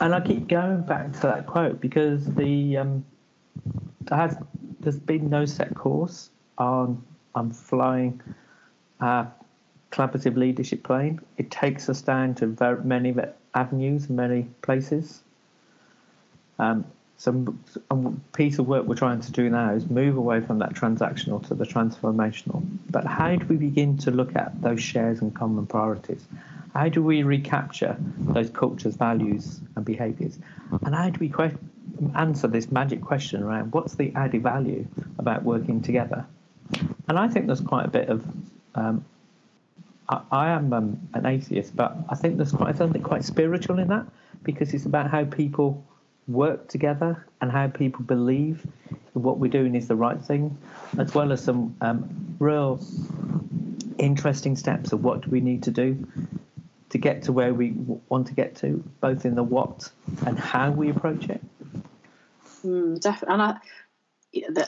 And 0.00 0.14
I 0.14 0.20
keep 0.20 0.48
going 0.48 0.82
back 0.82 1.12
to 1.12 1.20
that 1.20 1.46
quote 1.46 1.80
because 1.80 2.24
the 2.34 2.78
um, 2.78 3.04
has, 4.10 4.36
there's 4.80 4.98
been 4.98 5.28
no 5.28 5.44
set 5.44 5.74
course 5.74 6.30
on 6.56 7.02
on 7.34 7.50
flying 7.52 8.20
a 9.00 9.26
collaborative 9.92 10.36
leadership 10.36 10.82
plane. 10.82 11.20
It 11.36 11.50
takes 11.50 11.88
us 11.88 12.02
down 12.02 12.34
to 12.36 12.46
very 12.46 12.82
many 12.82 13.14
avenues, 13.54 14.08
many 14.08 14.48
places. 14.62 15.22
Um, 16.58 16.84
a 17.26 18.12
piece 18.32 18.58
of 18.58 18.68
work 18.68 18.86
we're 18.86 18.94
trying 18.94 19.20
to 19.20 19.32
do 19.32 19.50
now 19.50 19.72
is 19.72 19.88
move 19.90 20.16
away 20.16 20.40
from 20.40 20.58
that 20.60 20.74
transactional 20.74 21.46
to 21.48 21.54
the 21.54 21.64
transformational. 21.64 22.64
But 22.90 23.04
how 23.04 23.34
do 23.34 23.44
we 23.46 23.56
begin 23.56 23.98
to 23.98 24.10
look 24.10 24.36
at 24.36 24.60
those 24.62 24.80
shares 24.80 25.20
and 25.20 25.34
common 25.34 25.66
priorities? 25.66 26.24
How 26.74 26.88
do 26.88 27.02
we 27.02 27.24
recapture 27.24 27.96
those 28.18 28.50
cultures, 28.50 28.94
values, 28.94 29.60
and 29.74 29.84
behaviours? 29.84 30.38
And 30.84 30.94
how 30.94 31.10
do 31.10 31.18
we 31.18 31.28
que- 31.28 31.58
answer 32.14 32.46
this 32.46 32.70
magic 32.70 33.00
question 33.00 33.42
around 33.42 33.72
what's 33.72 33.96
the 33.96 34.12
added 34.14 34.42
value 34.42 34.86
about 35.18 35.42
working 35.42 35.82
together? 35.82 36.24
And 37.08 37.18
I 37.18 37.26
think 37.26 37.46
there's 37.46 37.60
quite 37.60 37.86
a 37.86 37.90
bit 37.90 38.08
of 38.08 38.24
um, 38.74 39.04
I, 40.08 40.20
I, 40.30 40.48
am 40.50 40.72
um, 40.72 41.08
an 41.14 41.26
atheist, 41.26 41.74
but 41.74 41.96
I 42.08 42.14
think 42.14 42.36
there's 42.36 42.52
quite 42.52 42.76
something 42.76 43.02
quite 43.02 43.24
spiritual 43.24 43.78
in 43.78 43.88
that 43.88 44.06
because 44.42 44.72
it's 44.72 44.86
about 44.86 45.10
how 45.10 45.24
people 45.24 45.84
work 46.28 46.68
together 46.68 47.26
and 47.40 47.50
how 47.50 47.68
people 47.68 48.04
believe 48.04 48.64
what 49.14 49.38
we're 49.38 49.50
doing 49.50 49.74
is 49.74 49.88
the 49.88 49.96
right 49.96 50.22
thing, 50.22 50.56
as 50.98 51.14
well 51.14 51.32
as 51.32 51.42
some 51.42 51.76
um, 51.80 52.36
real 52.38 52.80
interesting 53.98 54.56
steps 54.56 54.92
of 54.92 55.02
what 55.02 55.26
we 55.26 55.40
need 55.40 55.64
to 55.64 55.70
do 55.70 56.06
to 56.90 56.98
get 56.98 57.24
to 57.24 57.32
where 57.32 57.52
we 57.52 57.72
want 58.08 58.28
to 58.28 58.34
get 58.34 58.56
to, 58.56 58.82
both 59.00 59.24
in 59.24 59.34
the 59.34 59.42
what 59.42 59.90
and 60.26 60.38
how 60.38 60.70
we 60.70 60.88
approach 60.88 61.28
it. 61.28 61.42
Mm, 62.64 63.00
definitely, 63.00 63.34
and 63.34 63.42
I, 63.42 63.56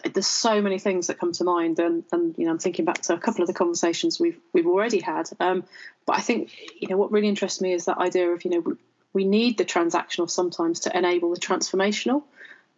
there's 0.09 0.27
so 0.27 0.61
many 0.61 0.79
things 0.79 1.07
that 1.07 1.19
come 1.19 1.33
to 1.33 1.45
mind, 1.45 1.79
and, 1.79 2.05
and 2.13 2.35
you 2.37 2.45
know 2.45 2.53
I'm 2.53 2.59
thinking 2.59 2.85
back 2.85 3.03
to 3.03 3.15
a 3.15 3.19
couple 3.19 3.43
of 3.43 3.47
the 3.47 3.55
conversations 3.55 4.19
we've 4.21 4.39
we've 4.53 4.67
already 4.67 5.01
had. 5.01 5.31
Um, 5.39 5.65
but 6.07 6.17
I 6.17 6.21
think 6.21 6.53
you 6.79 6.89
know 6.89 6.97
what 6.97 7.13
really 7.13 7.29
interests 7.29 7.61
me 7.61 7.73
is 7.73 7.87
that 7.87 7.99
idea 7.99 8.31
of 8.31 8.45
you 8.45 8.51
know 8.51 8.77
we 9.13 9.25
need 9.25 9.59
the 9.59 9.65
transactional 9.65 10.31
sometimes 10.31 10.81
to 10.81 10.97
enable 10.97 11.33
the 11.35 11.41
transformational 11.41 12.23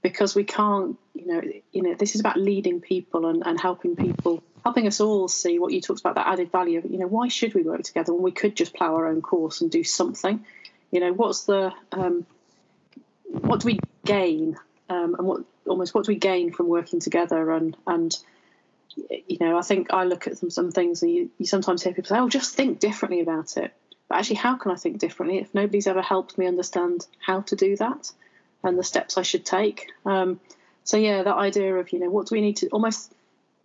because 0.03 0.35
we 0.35 0.45
can't 0.45 0.99
you 1.15 1.27
know 1.27 1.43
you 1.73 1.83
know 1.83 1.95
this 1.95 2.15
is 2.15 2.21
about 2.21 2.37
leading 2.37 2.81
people 2.81 3.27
and, 3.27 3.43
and 3.47 3.61
helping 3.61 3.97
people 3.97 4.43
helping 4.65 4.87
us 4.87 5.01
all 5.01 5.29
see 5.29 5.59
what 5.59 5.73
you 5.73 5.81
talked 5.81 6.01
about 6.01 6.15
that 6.15 6.27
added 6.27 6.51
value. 6.51 6.79
Of 6.79 6.91
you 6.91 6.99
know 6.99 7.07
why 7.07 7.29
should 7.29 7.55
we 7.55 7.63
work 7.63 7.83
together 7.83 8.13
when 8.13 8.23
we 8.23 8.33
could 8.33 8.57
just 8.57 8.75
plow 8.75 8.95
our 8.95 9.07
own 9.07 9.23
course 9.23 9.61
and 9.61 9.71
do 9.71 9.85
something? 9.85 10.45
You 10.91 11.01
know 11.01 11.13
what's 11.13 11.45
the 11.45 11.73
um, 11.93 12.27
what 13.25 13.61
do 13.61 13.67
we 13.67 13.79
gain 14.05 14.57
um, 14.89 15.15
and 15.15 15.27
what 15.27 15.45
almost 15.67 15.95
what 15.95 16.05
do 16.05 16.13
we 16.13 16.19
gain 16.19 16.53
from 16.53 16.69
working 16.69 17.01
together? 17.01 17.51
And 17.53 17.77
and 17.87 18.17
you 18.97 19.39
know 19.41 19.59
I 19.59 19.63
think 19.63 19.93
I 19.93 20.05
look 20.05 20.27
at 20.27 20.39
some 20.39 20.51
some 20.51 20.71
things 20.71 21.03
and 21.03 21.11
you, 21.11 21.31
you 21.39 21.47
sometimes 21.47 21.83
hear 21.83 21.93
people 21.93 22.09
say 22.09 22.19
oh 22.19 22.29
just 22.29 22.55
think 22.55 22.79
differently 22.79 23.21
about 23.21 23.57
it 23.57 23.73
but 24.13 24.19
actually 24.19 24.37
how 24.37 24.57
can 24.57 24.71
I 24.71 24.75
think 24.75 24.99
differently 24.99 25.39
if 25.39 25.55
nobody's 25.55 25.87
ever 25.87 26.03
helped 26.03 26.37
me 26.37 26.47
understand 26.47 27.07
how 27.19 27.41
to 27.41 27.57
do 27.57 27.77
that 27.77 28.13
and 28.63 28.79
the 28.79 28.85
steps 28.85 29.17
I 29.17 29.23
should 29.23 29.47
take 29.47 29.91
um, 30.05 30.39
so 30.85 30.99
yeah 30.99 31.23
that 31.23 31.35
idea 31.35 31.75
of 31.77 31.91
you 31.95 31.99
know 31.99 32.11
what 32.11 32.27
do 32.27 32.35
we 32.35 32.43
need 32.43 32.59
to 32.59 32.69
almost 32.69 33.11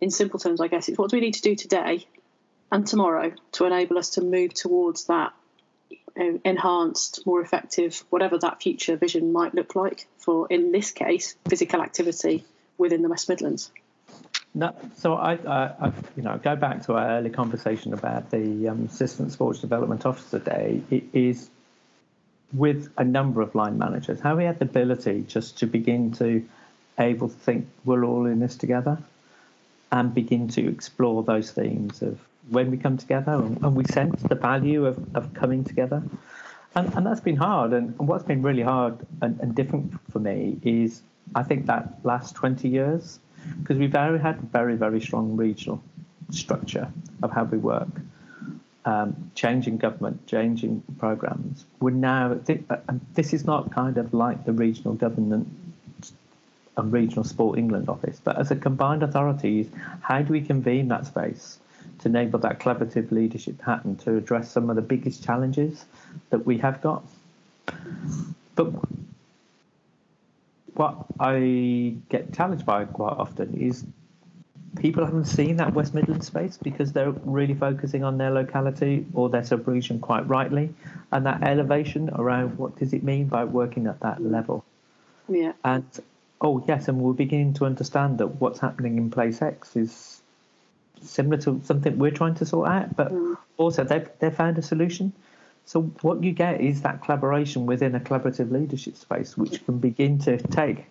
in 0.00 0.10
simple 0.10 0.40
terms 0.40 0.62
I 0.62 0.68
guess 0.68 0.88
it's 0.88 0.96
what 0.96 1.10
do 1.10 1.18
we 1.18 1.20
need 1.20 1.34
to 1.34 1.42
do 1.42 1.54
today 1.54 2.06
and 2.72 2.86
tomorrow 2.86 3.32
to 3.52 3.64
enable 3.66 3.98
us 3.98 4.08
to 4.10 4.22
move 4.22 4.54
towards 4.54 5.04
that 5.04 5.34
enhanced, 6.16 7.24
more 7.26 7.40
effective, 7.40 8.02
whatever 8.10 8.38
that 8.38 8.60
future 8.60 8.96
vision 8.96 9.32
might 9.32 9.54
look 9.54 9.76
like 9.76 10.08
for, 10.18 10.48
in 10.50 10.72
this 10.72 10.90
case, 10.90 11.36
physical 11.48 11.80
activity 11.80 12.44
within 12.76 13.02
the 13.02 13.08
West 13.08 13.28
Midlands. 13.28 13.70
No, 14.58 14.74
so 14.96 15.14
I, 15.14 15.34
I, 15.34 15.86
I, 15.86 15.92
you 16.16 16.24
know, 16.24 16.36
go 16.42 16.56
back 16.56 16.84
to 16.86 16.94
our 16.94 17.10
early 17.10 17.30
conversation 17.30 17.94
about 17.94 18.32
the 18.32 18.66
um, 18.66 18.86
Assistant 18.90 19.30
Sports 19.30 19.60
Development 19.60 20.04
Officer 20.04 20.40
Day. 20.40 20.82
It 20.90 21.04
is 21.12 21.48
with 22.52 22.90
a 22.98 23.04
number 23.04 23.40
of 23.40 23.54
line 23.54 23.78
managers 23.78 24.18
how 24.18 24.34
we 24.34 24.42
had 24.42 24.58
the 24.58 24.64
ability 24.64 25.24
just 25.28 25.58
to 25.58 25.66
begin 25.66 26.10
to 26.10 26.44
able 26.98 27.28
to 27.28 27.34
think 27.36 27.68
we're 27.84 28.04
all 28.04 28.26
in 28.26 28.40
this 28.40 28.56
together 28.56 28.98
and 29.92 30.12
begin 30.12 30.48
to 30.48 30.68
explore 30.68 31.22
those 31.22 31.52
themes 31.52 32.02
of 32.02 32.18
when 32.50 32.72
we 32.72 32.78
come 32.78 32.96
together 32.96 33.34
and, 33.34 33.62
and 33.62 33.76
we 33.76 33.84
sense 33.84 34.20
the 34.24 34.34
value 34.34 34.86
of, 34.86 34.98
of 35.14 35.32
coming 35.34 35.62
together. 35.62 36.02
And, 36.74 36.92
and 36.94 37.06
that's 37.06 37.20
been 37.20 37.36
hard. 37.36 37.72
And, 37.72 37.94
and 37.96 38.08
what's 38.08 38.24
been 38.24 38.42
really 38.42 38.62
hard 38.62 38.98
and, 39.22 39.38
and 39.38 39.54
different 39.54 39.94
for 40.10 40.18
me 40.18 40.58
is 40.64 41.00
I 41.36 41.44
think 41.44 41.66
that 41.66 42.00
last 42.02 42.34
20 42.34 42.68
years, 42.68 43.20
because 43.60 43.78
we've 43.78 43.90
very, 43.90 44.18
had 44.18 44.40
very, 44.52 44.76
very 44.76 45.00
strong 45.00 45.36
regional 45.36 45.82
structure 46.30 46.90
of 47.22 47.30
how 47.30 47.44
we 47.44 47.58
work. 47.58 47.88
Um, 48.84 49.30
changing 49.34 49.76
government, 49.76 50.26
changing 50.26 50.82
programs. 50.98 51.66
We're 51.80 51.90
now, 51.90 52.32
and 52.32 52.64
uh, 52.70 52.76
um, 52.88 53.00
this 53.14 53.34
is 53.34 53.44
not 53.44 53.70
kind 53.70 53.98
of 53.98 54.14
like 54.14 54.46
the 54.46 54.52
regional 54.52 54.94
government 54.94 55.46
and 56.78 56.92
regional 56.92 57.24
sport 57.24 57.58
England 57.58 57.88
office, 57.90 58.18
but 58.22 58.38
as 58.38 58.50
a 58.50 58.56
combined 58.56 59.02
authority, 59.02 59.68
how 60.00 60.22
do 60.22 60.32
we 60.32 60.40
convene 60.40 60.88
that 60.88 61.04
space 61.04 61.58
to 62.00 62.08
enable 62.08 62.38
that 62.40 62.60
collaborative 62.60 63.10
leadership 63.10 63.58
pattern 63.58 63.96
to 63.96 64.16
address 64.16 64.50
some 64.50 64.70
of 64.70 64.76
the 64.76 64.82
biggest 64.82 65.24
challenges 65.24 65.84
that 66.30 66.46
we 66.46 66.58
have 66.58 66.80
got. 66.80 67.04
But 68.54 68.72
what 70.78 71.06
I 71.18 71.96
get 72.08 72.32
challenged 72.32 72.64
by 72.64 72.84
quite 72.84 73.14
often 73.18 73.60
is 73.60 73.84
people 74.76 75.04
haven't 75.04 75.24
seen 75.24 75.56
that 75.56 75.74
West 75.74 75.92
Midland 75.92 76.24
space 76.24 76.56
because 76.56 76.92
they're 76.92 77.10
really 77.10 77.54
focusing 77.54 78.04
on 78.04 78.16
their 78.16 78.30
locality 78.30 79.04
or 79.12 79.28
their 79.28 79.44
sub-region 79.44 79.98
quite 79.98 80.28
rightly, 80.28 80.72
and 81.10 81.26
that 81.26 81.42
elevation 81.42 82.10
around 82.10 82.58
what 82.58 82.76
does 82.76 82.92
it 82.92 83.02
mean 83.02 83.26
by 83.26 83.44
working 83.44 83.88
at 83.88 83.98
that 84.00 84.22
level. 84.22 84.64
Yeah. 85.28 85.52
And 85.64 85.84
oh 86.40 86.64
yes, 86.68 86.86
and 86.86 87.00
we're 87.00 87.12
beginning 87.12 87.54
to 87.54 87.64
understand 87.64 88.18
that 88.18 88.40
what's 88.40 88.60
happening 88.60 88.98
in 88.98 89.10
place 89.10 89.42
X 89.42 89.74
is 89.74 90.22
similar 91.02 91.38
to 91.38 91.60
something 91.64 91.98
we're 91.98 92.12
trying 92.12 92.36
to 92.36 92.46
sort 92.46 92.68
out, 92.68 92.94
but 92.94 93.12
mm. 93.12 93.36
also 93.56 93.82
they've 93.82 94.08
they've 94.20 94.34
found 94.34 94.58
a 94.58 94.62
solution. 94.62 95.12
So 95.68 95.82
what 96.00 96.24
you 96.24 96.32
get 96.32 96.62
is 96.62 96.80
that 96.80 97.02
collaboration 97.02 97.66
within 97.66 97.94
a 97.94 98.00
collaborative 98.00 98.50
leadership 98.50 98.96
space, 98.96 99.36
which 99.36 99.62
can 99.66 99.76
begin 99.76 100.18
to 100.20 100.38
take 100.38 100.86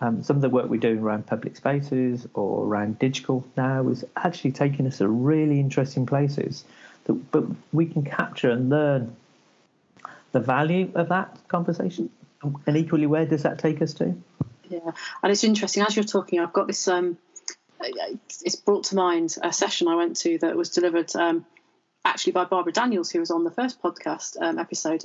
um, 0.00 0.22
some 0.22 0.36
of 0.36 0.40
the 0.40 0.48
work 0.48 0.70
we're 0.70 0.80
doing 0.80 1.00
around 1.00 1.26
public 1.26 1.56
spaces 1.56 2.26
or 2.32 2.64
around 2.64 2.98
digital 2.98 3.46
now 3.54 3.86
is 3.88 4.02
actually 4.16 4.52
taking 4.52 4.86
us 4.86 4.96
to 4.96 5.08
really 5.08 5.60
interesting 5.60 6.06
places. 6.06 6.64
That, 7.04 7.12
but 7.32 7.44
we 7.74 7.84
can 7.84 8.02
capture 8.02 8.48
and 8.48 8.70
learn 8.70 9.14
the 10.32 10.40
value 10.40 10.90
of 10.94 11.10
that 11.10 11.36
conversation, 11.48 12.08
and 12.66 12.78
equally, 12.78 13.04
where 13.04 13.26
does 13.26 13.42
that 13.42 13.58
take 13.58 13.82
us 13.82 13.92
to? 13.94 14.14
Yeah, 14.70 14.90
and 15.22 15.32
it's 15.32 15.44
interesting 15.44 15.82
as 15.82 15.94
you're 15.94 16.02
talking. 16.02 16.40
I've 16.40 16.54
got 16.54 16.66
this 16.66 16.88
um, 16.88 17.18
it's 17.78 18.56
brought 18.56 18.84
to 18.84 18.96
mind 18.96 19.36
a 19.42 19.52
session 19.52 19.86
I 19.86 19.96
went 19.96 20.16
to 20.20 20.38
that 20.38 20.56
was 20.56 20.70
delivered 20.70 21.14
um, 21.14 21.44
actually 22.04 22.32
by 22.32 22.44
Barbara 22.44 22.72
Daniels, 22.72 23.10
who 23.10 23.20
was 23.20 23.30
on 23.30 23.44
the 23.44 23.50
first 23.50 23.82
podcast 23.82 24.36
um, 24.40 24.58
episode, 24.58 25.04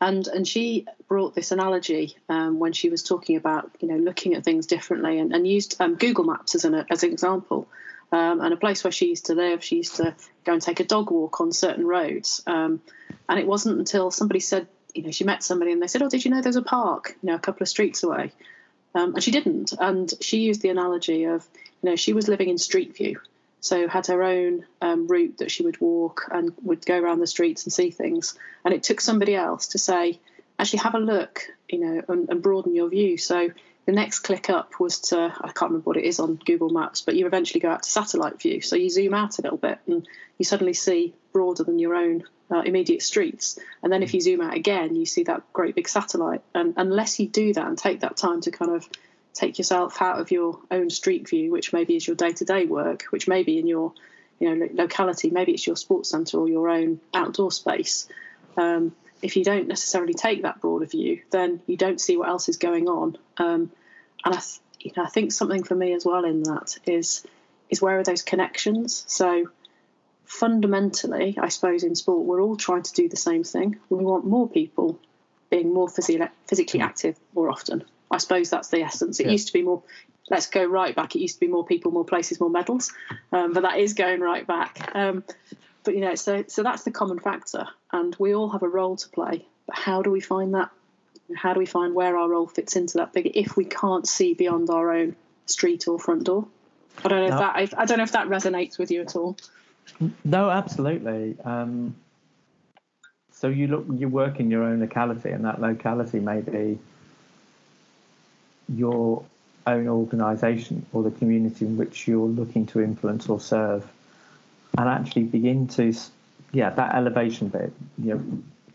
and 0.00 0.26
and 0.28 0.46
she 0.46 0.86
brought 1.08 1.34
this 1.34 1.52
analogy 1.52 2.16
um, 2.28 2.58
when 2.58 2.72
she 2.72 2.88
was 2.88 3.02
talking 3.02 3.36
about 3.36 3.70
you 3.80 3.88
know 3.88 3.96
looking 3.96 4.34
at 4.34 4.44
things 4.44 4.66
differently 4.66 5.18
and, 5.18 5.34
and 5.34 5.46
used 5.46 5.76
um, 5.80 5.96
Google 5.96 6.24
Maps 6.24 6.54
as 6.54 6.64
an 6.64 6.86
as 6.90 7.02
an 7.02 7.12
example. 7.12 7.68
Um, 8.12 8.40
and 8.40 8.54
a 8.54 8.56
place 8.56 8.84
where 8.84 8.92
she 8.92 9.08
used 9.08 9.26
to 9.26 9.34
live, 9.34 9.64
she 9.64 9.78
used 9.78 9.96
to 9.96 10.14
go 10.44 10.52
and 10.52 10.62
take 10.62 10.78
a 10.78 10.84
dog 10.84 11.10
walk 11.10 11.40
on 11.40 11.50
certain 11.50 11.84
roads. 11.84 12.40
Um, 12.46 12.80
and 13.28 13.40
it 13.40 13.48
wasn't 13.48 13.80
until 13.80 14.12
somebody 14.12 14.38
said, 14.38 14.68
you 14.94 15.02
know, 15.02 15.10
she 15.10 15.24
met 15.24 15.42
somebody 15.42 15.72
and 15.72 15.82
they 15.82 15.88
said, 15.88 16.02
"Oh, 16.02 16.08
did 16.08 16.24
you 16.24 16.30
know 16.30 16.40
there's 16.40 16.54
a 16.54 16.62
park, 16.62 17.16
you 17.20 17.28
know, 17.28 17.34
a 17.34 17.40
couple 17.40 17.64
of 17.64 17.68
streets 17.68 18.04
away?" 18.04 18.30
Um, 18.96 19.14
and 19.14 19.22
she 19.22 19.30
didn't. 19.30 19.72
And 19.78 20.12
she 20.20 20.38
used 20.38 20.62
the 20.62 20.70
analogy 20.70 21.24
of, 21.24 21.46
you 21.82 21.90
know, 21.90 21.96
she 21.96 22.14
was 22.14 22.28
living 22.28 22.48
in 22.48 22.56
Street 22.56 22.96
View, 22.96 23.20
so 23.66 23.88
had 23.88 24.06
her 24.06 24.22
own 24.22 24.64
um, 24.80 25.08
route 25.08 25.38
that 25.38 25.50
she 25.50 25.62
would 25.62 25.80
walk 25.80 26.28
and 26.30 26.52
would 26.62 26.86
go 26.86 26.98
around 26.98 27.20
the 27.20 27.26
streets 27.26 27.64
and 27.64 27.72
see 27.72 27.90
things. 27.90 28.38
And 28.64 28.72
it 28.72 28.82
took 28.82 29.00
somebody 29.00 29.34
else 29.34 29.68
to 29.68 29.78
say, 29.78 30.20
actually 30.58 30.80
have 30.80 30.94
a 30.94 31.00
look, 31.00 31.42
you 31.68 31.80
know, 31.80 32.02
and, 32.08 32.28
and 32.30 32.42
broaden 32.42 32.74
your 32.74 32.88
view. 32.88 33.18
So 33.18 33.50
the 33.86 33.92
next 33.92 34.20
click 34.20 34.50
up 34.50 34.80
was 34.80 34.98
to 35.10 35.16
I 35.18 35.52
can't 35.52 35.70
remember 35.70 35.84
what 35.84 35.96
it 35.96 36.04
is 36.04 36.20
on 36.20 36.36
Google 36.36 36.70
Maps, 36.70 37.02
but 37.02 37.14
you 37.14 37.26
eventually 37.26 37.60
go 37.60 37.70
out 37.70 37.82
to 37.82 37.90
satellite 37.90 38.40
view. 38.40 38.60
So 38.60 38.76
you 38.76 38.90
zoom 38.90 39.14
out 39.14 39.38
a 39.38 39.42
little 39.42 39.58
bit 39.58 39.78
and 39.86 40.06
you 40.38 40.44
suddenly 40.44 40.74
see 40.74 41.14
broader 41.32 41.64
than 41.64 41.78
your 41.78 41.94
own 41.94 42.24
uh, 42.50 42.60
immediate 42.60 43.02
streets. 43.02 43.58
And 43.82 43.92
then 43.92 44.02
if 44.02 44.14
you 44.14 44.20
zoom 44.20 44.40
out 44.40 44.54
again, 44.54 44.96
you 44.96 45.06
see 45.06 45.24
that 45.24 45.42
great 45.52 45.74
big 45.74 45.88
satellite. 45.88 46.42
And 46.54 46.74
unless 46.76 47.18
you 47.20 47.28
do 47.28 47.52
that 47.52 47.66
and 47.66 47.78
take 47.78 48.00
that 48.00 48.16
time 48.16 48.40
to 48.42 48.50
kind 48.50 48.72
of 48.72 48.88
take 49.36 49.58
yourself 49.58 50.00
out 50.00 50.18
of 50.18 50.30
your 50.30 50.58
own 50.70 50.88
street 50.90 51.28
view, 51.28 51.52
which 51.52 51.72
maybe 51.72 51.94
is 51.94 52.06
your 52.06 52.16
day 52.16 52.32
to 52.32 52.44
day 52.44 52.64
work, 52.66 53.04
which 53.10 53.28
may 53.28 53.42
be 53.42 53.58
in 53.58 53.66
your 53.66 53.92
you 54.38 54.54
know 54.54 54.68
locality, 54.72 55.30
maybe 55.30 55.52
it's 55.52 55.66
your 55.66 55.76
sports 55.76 56.10
centre 56.10 56.38
or 56.38 56.48
your 56.48 56.68
own 56.68 57.00
outdoor 57.14 57.52
space. 57.52 58.08
Um, 58.56 58.94
if 59.22 59.36
you 59.36 59.44
don't 59.44 59.68
necessarily 59.68 60.14
take 60.14 60.42
that 60.42 60.60
broader 60.60 60.86
view, 60.86 61.22
then 61.30 61.60
you 61.66 61.76
don't 61.76 62.00
see 62.00 62.16
what 62.16 62.28
else 62.28 62.48
is 62.48 62.56
going 62.56 62.88
on. 62.88 63.16
Um, 63.38 63.70
and 64.24 64.34
I, 64.34 64.38
th- 64.38 64.60
you 64.80 64.92
know, 64.96 65.04
I 65.04 65.08
think 65.08 65.32
something 65.32 65.62
for 65.62 65.74
me 65.74 65.92
as 65.94 66.04
well 66.04 66.24
in 66.24 66.42
that 66.44 66.78
is 66.86 67.26
is 67.68 67.82
where 67.82 67.98
are 67.98 68.04
those 68.04 68.22
connections? 68.22 69.04
So 69.06 69.50
fundamentally, 70.24 71.36
I 71.40 71.48
suppose 71.48 71.82
in 71.82 71.94
sport, 71.94 72.24
we're 72.26 72.42
all 72.42 72.56
trying 72.56 72.82
to 72.82 72.92
do 72.92 73.08
the 73.08 73.16
same 73.16 73.44
thing. 73.44 73.76
We 73.88 74.04
want 74.04 74.24
more 74.24 74.48
people 74.48 74.98
being 75.50 75.72
more 75.72 75.88
physically, 75.88 76.26
physically 76.46 76.80
active 76.80 77.18
more 77.34 77.50
often. 77.50 77.84
I 78.10 78.18
suppose 78.18 78.50
that's 78.50 78.68
the 78.68 78.82
essence. 78.82 79.20
It 79.20 79.26
yeah. 79.26 79.32
used 79.32 79.48
to 79.48 79.52
be 79.52 79.62
more. 79.62 79.82
Let's 80.28 80.46
go 80.48 80.64
right 80.64 80.94
back. 80.94 81.14
It 81.14 81.20
used 81.20 81.36
to 81.36 81.40
be 81.40 81.46
more 81.46 81.64
people, 81.64 81.92
more 81.92 82.04
places, 82.04 82.40
more 82.40 82.50
medals, 82.50 82.92
um, 83.32 83.52
but 83.52 83.62
that 83.62 83.78
is 83.78 83.94
going 83.94 84.20
right 84.20 84.46
back. 84.46 84.90
Um, 84.94 85.22
but 85.84 85.94
you 85.94 86.00
know, 86.00 86.14
so 86.16 86.44
so 86.48 86.62
that's 86.62 86.82
the 86.82 86.90
common 86.90 87.18
factor, 87.18 87.66
and 87.92 88.14
we 88.18 88.34
all 88.34 88.50
have 88.50 88.62
a 88.62 88.68
role 88.68 88.96
to 88.96 89.08
play. 89.08 89.46
But 89.66 89.76
how 89.76 90.02
do 90.02 90.10
we 90.10 90.20
find 90.20 90.54
that? 90.54 90.70
How 91.34 91.54
do 91.54 91.58
we 91.58 91.66
find 91.66 91.94
where 91.94 92.16
our 92.16 92.28
role 92.28 92.46
fits 92.46 92.76
into 92.76 92.98
that 92.98 93.12
bigger? 93.12 93.30
If 93.34 93.56
we 93.56 93.64
can't 93.64 94.06
see 94.06 94.34
beyond 94.34 94.70
our 94.70 94.92
own 94.92 95.16
street 95.46 95.88
or 95.88 95.98
front 95.98 96.24
door, 96.24 96.46
I 97.04 97.08
don't 97.08 97.20
know 97.20 97.28
no. 97.28 97.34
if 97.34 97.40
that 97.40 97.78
I, 97.78 97.82
I 97.82 97.84
don't 97.86 97.98
know 97.98 98.04
if 98.04 98.12
that 98.12 98.28
resonates 98.28 98.78
with 98.78 98.90
you 98.90 99.00
at 99.00 99.16
all. 99.16 99.36
No, 100.24 100.50
absolutely. 100.50 101.36
Um, 101.44 101.94
so 103.30 103.48
you 103.48 103.68
look, 103.68 103.86
you 103.94 104.08
work 104.08 104.40
in 104.40 104.50
your 104.50 104.64
own 104.64 104.80
locality, 104.80 105.30
and 105.30 105.44
that 105.44 105.60
locality 105.60 106.20
may 106.20 106.40
be 106.40 106.78
your 108.68 109.24
own 109.66 109.88
organisation 109.88 110.86
or 110.92 111.02
the 111.02 111.10
community 111.10 111.66
in 111.66 111.76
which 111.76 112.06
you're 112.06 112.26
looking 112.26 112.66
to 112.66 112.80
influence 112.80 113.28
or 113.28 113.40
serve, 113.40 113.86
and 114.78 114.88
actually 114.88 115.24
begin 115.24 115.66
to, 115.68 115.92
yeah, 116.52 116.70
that 116.70 116.94
elevation 116.94 117.48
bit. 117.48 117.72
You 117.98 118.14
know, 118.14 118.24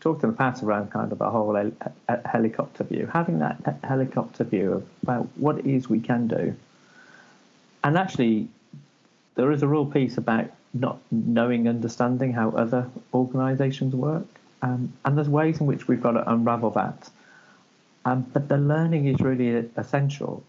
talked 0.00 0.22
in 0.24 0.30
the 0.30 0.36
past 0.36 0.62
around 0.62 0.90
kind 0.90 1.12
of 1.12 1.20
a 1.20 1.30
whole 1.30 1.54
hel- 1.54 2.20
helicopter 2.26 2.84
view, 2.84 3.08
having 3.12 3.38
that 3.38 3.78
helicopter 3.84 4.44
view 4.44 4.72
of 4.72 4.88
about 5.02 5.28
what 5.36 5.58
it 5.58 5.66
is 5.66 5.88
we 5.88 6.00
can 6.00 6.26
do, 6.26 6.54
and 7.84 7.98
actually, 7.98 8.48
there 9.34 9.50
is 9.52 9.62
a 9.62 9.68
real 9.68 9.86
piece 9.86 10.16
about 10.16 10.50
not 10.74 10.98
knowing, 11.10 11.68
understanding 11.68 12.32
how 12.32 12.50
other 12.50 12.88
organisations 13.12 13.94
work. 13.94 14.26
Um, 14.62 14.92
and 15.04 15.16
there's 15.16 15.28
ways 15.28 15.60
in 15.60 15.66
which 15.66 15.88
we've 15.88 16.02
got 16.02 16.12
to 16.12 16.30
unravel 16.30 16.70
that. 16.70 17.10
Um, 18.04 18.22
but 18.32 18.48
the 18.48 18.58
learning 18.58 19.06
is 19.06 19.20
really 19.20 19.68
essential. 19.76 20.42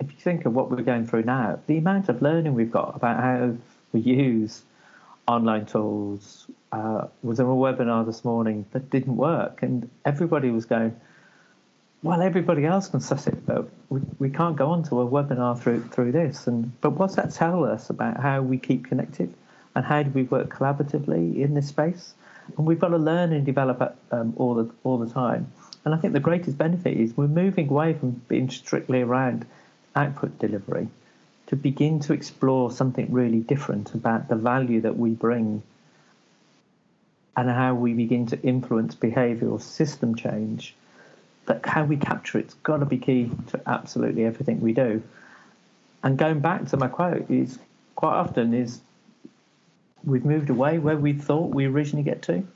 If 0.00 0.10
you 0.10 0.18
think 0.18 0.46
of 0.46 0.54
what 0.54 0.70
we're 0.70 0.82
going 0.82 1.06
through 1.06 1.24
now, 1.24 1.58
the 1.66 1.78
amount 1.78 2.08
of 2.08 2.20
learning 2.20 2.54
we've 2.54 2.70
got 2.70 2.96
about 2.96 3.20
how 3.20 3.56
we 3.92 4.00
use 4.00 4.62
online 5.26 5.66
tools 5.66 6.46
uh, 6.72 7.06
was 7.22 7.38
in 7.38 7.46
a 7.46 7.48
webinar 7.48 8.04
this 8.04 8.24
morning 8.24 8.66
that 8.72 8.90
didn't 8.90 9.16
work, 9.16 9.62
and 9.62 9.88
everybody 10.04 10.50
was 10.50 10.64
going, 10.64 10.94
well, 12.02 12.20
everybody 12.20 12.66
else 12.66 12.88
can 12.88 13.00
suss 13.00 13.26
it, 13.28 13.46
but 13.46 13.68
we, 13.88 14.00
we 14.18 14.28
can't 14.28 14.56
go 14.56 14.70
onto 14.70 15.00
a 15.00 15.08
webinar 15.08 15.58
through 15.58 15.82
through 15.84 16.12
this. 16.12 16.46
And 16.46 16.78
but 16.80 16.90
what's 16.90 17.14
that 17.16 17.32
tell 17.32 17.64
us 17.64 17.90
about 17.90 18.20
how 18.20 18.42
we 18.42 18.58
keep 18.58 18.88
connected 18.88 19.32
and 19.74 19.84
how 19.84 20.02
do 20.02 20.10
we 20.10 20.24
work 20.24 20.52
collaboratively 20.52 21.40
in 21.40 21.54
this 21.54 21.68
space? 21.68 22.14
And 22.56 22.66
we've 22.66 22.80
got 22.80 22.88
to 22.88 22.98
learn 22.98 23.32
and 23.32 23.46
develop 23.46 23.96
um, 24.10 24.34
all 24.36 24.54
the 24.54 24.70
all 24.82 24.98
the 24.98 25.08
time. 25.08 25.52
And 25.84 25.94
I 25.94 25.98
think 25.98 26.12
the 26.12 26.20
greatest 26.20 26.56
benefit 26.56 26.96
is 26.96 27.16
we're 27.16 27.26
moving 27.26 27.68
away 27.68 27.94
from 27.94 28.22
being 28.28 28.50
strictly 28.50 29.02
around 29.02 29.46
output 29.96 30.38
delivery 30.38 30.88
to 31.46 31.56
begin 31.56 32.00
to 32.00 32.12
explore 32.12 32.70
something 32.70 33.12
really 33.12 33.40
different 33.40 33.94
about 33.94 34.28
the 34.28 34.36
value 34.36 34.80
that 34.80 34.96
we 34.96 35.10
bring 35.10 35.62
and 37.36 37.50
how 37.50 37.74
we 37.74 37.94
begin 37.94 38.26
to 38.26 38.40
influence 38.42 38.94
behavioural 38.94 39.60
system 39.60 40.14
change 40.14 40.74
that 41.46 41.66
how 41.66 41.84
we 41.84 41.96
capture 41.96 42.38
it's 42.38 42.54
got 42.54 42.78
to 42.78 42.86
be 42.86 42.98
key 42.98 43.30
to 43.48 43.60
absolutely 43.66 44.24
everything 44.24 44.60
we 44.60 44.72
do. 44.72 45.02
And 46.02 46.16
going 46.16 46.40
back 46.40 46.66
to 46.68 46.76
my 46.76 46.88
quote 46.88 47.30
is 47.30 47.58
quite 47.96 48.14
often 48.14 48.54
is 48.54 48.80
we've 50.04 50.24
moved 50.24 50.50
away 50.50 50.78
where 50.78 50.96
we 50.96 51.12
thought 51.12 51.54
we 51.54 51.66
originally 51.66 52.04
get 52.04 52.22
to. 52.22 52.46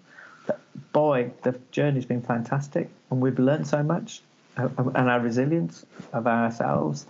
Boy, 0.93 1.31
the 1.43 1.59
journey's 1.73 2.07
been 2.07 2.23
fantastic, 2.23 2.89
and 3.11 3.21
we've 3.21 3.39
learned 3.39 3.67
so 3.67 3.83
much, 3.83 4.23
uh, 4.57 4.69
and 4.77 5.11
our 5.11 5.21
resilience 5.21 5.85
of 6.13 6.27
ourselves, 6.27 7.07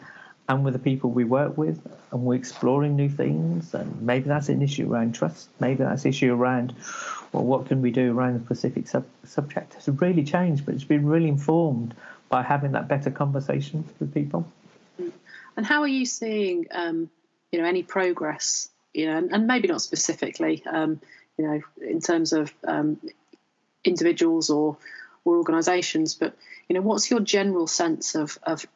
and 0.48 0.64
with 0.64 0.72
the 0.72 0.80
people 0.80 1.10
we 1.10 1.24
work 1.24 1.56
with, 1.56 1.80
and 2.12 2.22
we're 2.22 2.34
exploring 2.34 2.96
new 2.96 3.08
things. 3.08 3.74
And 3.74 4.02
maybe 4.02 4.28
that's 4.28 4.48
an 4.48 4.62
issue 4.62 4.92
around 4.92 5.14
trust. 5.14 5.48
Maybe 5.60 5.84
that's 5.84 6.04
an 6.04 6.10
issue 6.10 6.32
around 6.32 6.74
well, 7.32 7.44
what 7.44 7.66
can 7.66 7.82
we 7.82 7.90
do 7.90 8.16
around 8.16 8.40
the 8.40 8.44
specific 8.44 8.88
sub- 8.88 9.06
subject? 9.24 9.74
It's 9.76 9.88
really 9.88 10.24
changed, 10.24 10.64
but 10.64 10.74
it's 10.74 10.84
been 10.84 11.06
really 11.06 11.28
informed 11.28 11.94
by 12.28 12.42
having 12.42 12.72
that 12.72 12.88
better 12.88 13.10
conversation 13.10 13.84
with 14.00 14.14
people. 14.14 14.50
And 15.56 15.64
how 15.64 15.82
are 15.82 15.88
you 15.88 16.06
seeing, 16.06 16.66
um, 16.70 17.10
you 17.52 17.60
know, 17.60 17.66
any 17.66 17.82
progress? 17.82 18.68
You 18.94 19.06
know, 19.06 19.18
and, 19.18 19.32
and 19.32 19.46
maybe 19.46 19.68
not 19.68 19.82
specifically, 19.82 20.62
um, 20.66 21.00
you 21.36 21.46
know, 21.46 21.60
in 21.82 22.00
terms 22.00 22.32
of 22.32 22.52
um, 22.66 22.98
individuals 23.86 24.50
or 24.50 24.76
or 25.24 25.36
organisations, 25.36 26.14
but 26.14 26.36
you 26.68 26.74
know, 26.74 26.80
what's 26.80 27.10
your 27.10 27.20
general 27.20 27.66
sense 27.66 28.14
of 28.14 28.38
of 28.42 28.66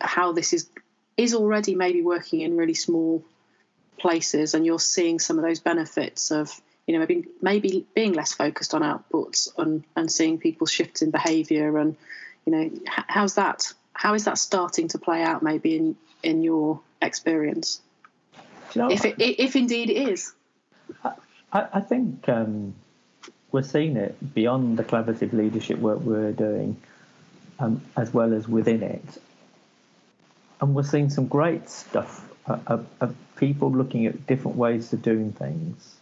how 0.00 0.32
this 0.32 0.52
is 0.52 0.68
is 1.16 1.34
already 1.34 1.74
maybe 1.74 2.02
working 2.02 2.40
in 2.40 2.56
really 2.56 2.74
small 2.74 3.24
places, 3.98 4.54
and 4.54 4.64
you're 4.64 4.80
seeing 4.80 5.18
some 5.18 5.38
of 5.38 5.44
those 5.44 5.60
benefits 5.60 6.30
of 6.30 6.60
you 6.86 6.94
know 6.94 7.00
maybe 7.00 7.26
maybe 7.40 7.86
being 7.94 8.12
less 8.12 8.32
focused 8.32 8.74
on 8.74 8.82
outputs 8.82 9.48
and 9.58 9.84
and 9.94 10.10
seeing 10.10 10.38
people 10.38 10.66
shift 10.66 11.02
in 11.02 11.10
behaviour 11.10 11.78
and 11.78 11.96
you 12.46 12.52
know 12.52 12.70
how's 12.86 13.34
that 13.34 13.72
how 13.92 14.14
is 14.14 14.24
that 14.24 14.38
starting 14.38 14.88
to 14.88 14.98
play 14.98 15.22
out 15.22 15.42
maybe 15.42 15.76
in 15.76 15.96
in 16.22 16.42
your 16.42 16.80
experience? 17.02 17.80
You 18.74 18.82
know, 18.82 18.90
if 18.90 19.04
it, 19.04 19.16
if 19.18 19.56
indeed 19.56 19.90
it 19.90 20.08
is. 20.10 20.32
I, 21.52 21.66
I 21.72 21.80
think 21.80 22.28
um, 22.28 22.74
we're 23.52 23.62
seeing 23.62 23.96
it 23.96 24.34
beyond 24.34 24.78
the 24.78 24.84
collaborative 24.84 25.32
leadership 25.32 25.78
work 25.78 26.00
we're 26.00 26.32
doing 26.32 26.76
um, 27.58 27.82
as 27.96 28.12
well 28.12 28.32
as 28.32 28.48
within 28.48 28.82
it. 28.82 29.22
And 30.60 30.74
we're 30.74 30.82
seeing 30.82 31.10
some 31.10 31.26
great 31.26 31.68
stuff 31.68 32.26
of, 32.46 32.86
of 33.00 33.14
people 33.36 33.70
looking 33.70 34.06
at 34.06 34.26
different 34.26 34.56
ways 34.56 34.92
of 34.92 35.02
doing 35.02 35.32
things. 35.32 35.96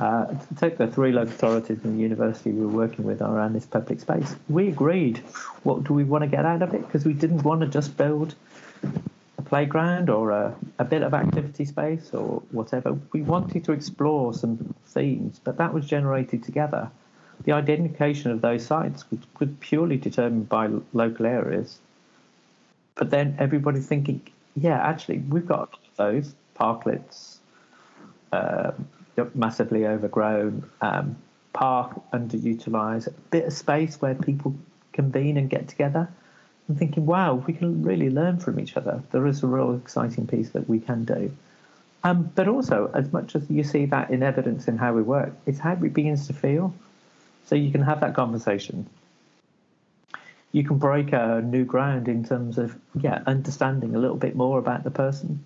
Uh, 0.00 0.26
to 0.26 0.54
take 0.56 0.78
the 0.78 0.86
three 0.86 1.12
local 1.12 1.32
authorities 1.32 1.84
in 1.84 1.96
the 1.96 2.02
university 2.02 2.50
we 2.50 2.64
were 2.64 2.72
working 2.72 3.04
with 3.04 3.20
around 3.22 3.52
this 3.52 3.66
public 3.66 4.00
space, 4.00 4.34
we 4.48 4.68
agreed 4.68 5.18
what 5.62 5.84
do 5.84 5.92
we 5.92 6.02
want 6.02 6.22
to 6.22 6.28
get 6.28 6.44
out 6.44 6.62
of 6.62 6.74
it? 6.74 6.84
Because 6.84 7.04
we 7.04 7.12
didn't 7.12 7.42
want 7.42 7.60
to 7.60 7.68
just 7.68 7.96
build 7.96 8.34
playground 9.52 10.08
or 10.08 10.30
a, 10.30 10.56
a 10.78 10.84
bit 10.84 11.02
of 11.02 11.12
activity 11.12 11.66
space 11.66 12.14
or 12.14 12.42
whatever. 12.52 12.98
We 13.12 13.20
wanted 13.20 13.62
to 13.66 13.72
explore 13.72 14.32
some 14.32 14.74
themes, 14.86 15.38
but 15.44 15.58
that 15.58 15.74
was 15.74 15.84
generated 15.84 16.42
together. 16.42 16.90
The 17.44 17.52
identification 17.52 18.30
of 18.30 18.40
those 18.40 18.64
sites 18.64 19.04
was, 19.10 19.20
was 19.38 19.50
purely 19.60 19.98
determined 19.98 20.48
by 20.48 20.70
local 20.94 21.26
areas. 21.26 21.80
But 22.94 23.10
then 23.10 23.36
everybody 23.38 23.80
thinking, 23.80 24.22
yeah, 24.56 24.78
actually, 24.78 25.18
we've 25.18 25.46
got 25.46 25.78
those 25.96 26.34
parklets, 26.58 27.36
um, 28.32 28.88
massively 29.34 29.86
overgrown 29.86 30.64
um, 30.80 31.14
park, 31.52 32.00
underutilized, 32.12 33.08
a 33.08 33.10
bit 33.30 33.44
of 33.44 33.52
space 33.52 34.00
where 34.00 34.14
people 34.14 34.54
convene 34.94 35.36
and 35.36 35.50
get 35.50 35.68
together. 35.68 36.08
I'm 36.72 36.78
thinking, 36.78 37.04
wow, 37.04 37.34
we 37.34 37.52
can 37.52 37.82
really 37.82 38.08
learn 38.08 38.38
from 38.38 38.58
each 38.58 38.78
other. 38.78 39.02
There 39.10 39.26
is 39.26 39.42
a 39.42 39.46
real 39.46 39.74
exciting 39.74 40.26
piece 40.26 40.48
that 40.50 40.70
we 40.70 40.80
can 40.80 41.04
do. 41.04 41.30
Um, 42.02 42.32
but 42.34 42.48
also, 42.48 42.90
as 42.94 43.12
much 43.12 43.36
as 43.36 43.42
you 43.50 43.62
see 43.62 43.84
that 43.86 44.08
in 44.10 44.22
evidence 44.22 44.68
in 44.68 44.78
how 44.78 44.94
we 44.94 45.02
work, 45.02 45.34
it's 45.44 45.58
how 45.58 45.72
it 45.72 45.92
begins 45.92 46.28
to 46.28 46.32
feel. 46.32 46.72
So 47.44 47.56
you 47.56 47.70
can 47.70 47.82
have 47.82 48.00
that 48.00 48.14
conversation. 48.14 48.88
You 50.52 50.64
can 50.64 50.78
break 50.78 51.12
a 51.12 51.42
new 51.44 51.66
ground 51.66 52.08
in 52.08 52.24
terms 52.24 52.56
of, 52.56 52.74
yeah, 52.98 53.22
understanding 53.26 53.94
a 53.94 53.98
little 53.98 54.16
bit 54.16 54.34
more 54.34 54.58
about 54.58 54.82
the 54.82 54.90
person, 54.90 55.44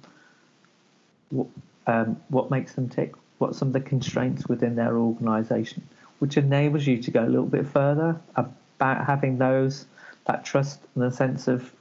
what, 1.30 1.48
um, 1.88 2.20
what 2.28 2.52
makes 2.52 2.74
them 2.74 2.88
tick, 2.88 3.14
what 3.38 3.56
some 3.56 3.66
of 3.66 3.74
the 3.74 3.80
constraints 3.80 4.46
within 4.46 4.76
their 4.76 4.96
organisation, 4.96 5.82
which 6.20 6.36
enables 6.36 6.86
you 6.86 7.02
to 7.02 7.10
go 7.10 7.24
a 7.24 7.26
little 7.26 7.46
bit 7.46 7.66
further 7.66 8.20
about 8.36 9.04
having 9.04 9.38
those 9.38 9.86
that 10.26 10.44
trust 10.44 10.80
and 10.94 11.04
a 11.04 11.10
sense 11.10 11.48
of 11.48 11.72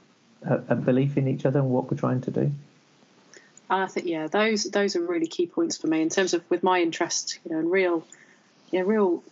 a, 0.42 0.60
a 0.68 0.74
belief 0.74 1.16
in 1.16 1.28
each 1.28 1.44
other 1.44 1.60
and 1.60 1.70
what 1.70 1.90
we're 1.90 1.96
trying 1.96 2.20
to 2.22 2.30
do. 2.30 2.52
I 3.68 3.86
think 3.86 4.06
yeah, 4.06 4.28
those 4.28 4.64
those 4.64 4.94
are 4.94 5.00
really 5.00 5.26
key 5.26 5.46
points 5.46 5.76
for 5.76 5.88
me 5.88 6.00
in 6.00 6.08
terms 6.08 6.34
of 6.34 6.48
with 6.48 6.62
my 6.62 6.80
interest, 6.80 7.40
you 7.44 7.52
know, 7.52 7.58
and 7.58 7.70
real, 7.70 8.06
yeah, 8.70 8.82
real 8.82 9.24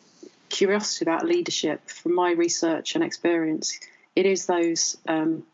curiosity 0.48 1.05
about 1.05 1.24
leadership 1.24 1.88
from 1.88 2.14
my 2.14 2.33
research 2.33 2.96
and 2.96 3.05
experience. 3.05 3.79
It 4.16 4.27
is 4.27 4.46
those, 4.46 4.96
um, 5.07 5.44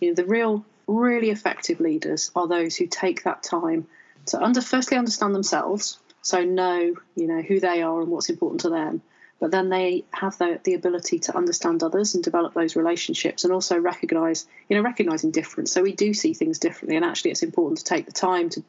you 0.00 0.08
know, 0.08 0.14
the 0.14 0.24
real, 0.24 0.64
really 0.86 1.30
effective 1.30 1.80
leaders 1.80 2.30
are 2.34 2.48
those 2.48 2.76
who 2.76 2.86
take 2.86 3.24
that 3.24 3.42
time 3.42 3.86
to 4.26 4.42
under 4.42 4.60
firstly 4.60 4.96
understand 4.96 5.34
themselves 5.34 5.98
so 6.22 6.44
know 6.44 6.94
you 7.16 7.26
know 7.26 7.40
who 7.40 7.60
they 7.60 7.82
are 7.82 8.00
and 8.00 8.10
what's 8.10 8.28
important 8.28 8.60
to 8.60 8.70
them 8.70 9.00
but 9.40 9.50
then 9.50 9.70
they 9.70 10.04
have 10.12 10.36
the, 10.38 10.60
the 10.64 10.74
ability 10.74 11.18
to 11.18 11.36
understand 11.36 11.82
others 11.82 12.14
and 12.14 12.22
develop 12.22 12.52
those 12.52 12.76
relationships 12.76 13.42
and 13.42 13.52
also 13.52 13.78
recognize 13.78 14.46
you 14.68 14.76
know 14.76 14.82
recognizing 14.82 15.30
difference. 15.30 15.72
So 15.72 15.82
we 15.82 15.92
do 15.92 16.14
see 16.14 16.34
things 16.34 16.58
differently 16.58 16.96
and 16.96 17.04
actually 17.04 17.32
it's 17.32 17.42
important 17.42 17.78
to 17.78 17.84
take 17.84 18.06
the 18.06 18.12
time 18.12 18.50
to 18.50 18.62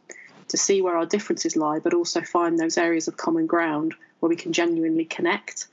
to 0.48 0.58
see 0.58 0.82
where 0.82 0.98
our 0.98 1.06
differences 1.06 1.56
lie 1.56 1.80
but 1.80 1.94
also 1.94 2.22
find 2.22 2.58
those 2.58 2.78
areas 2.78 3.08
of 3.08 3.18
common 3.18 3.46
ground 3.46 3.94
where 4.20 4.30
we 4.30 4.36
can 4.36 4.54
genuinely 4.54 5.06
connect. 5.06 5.68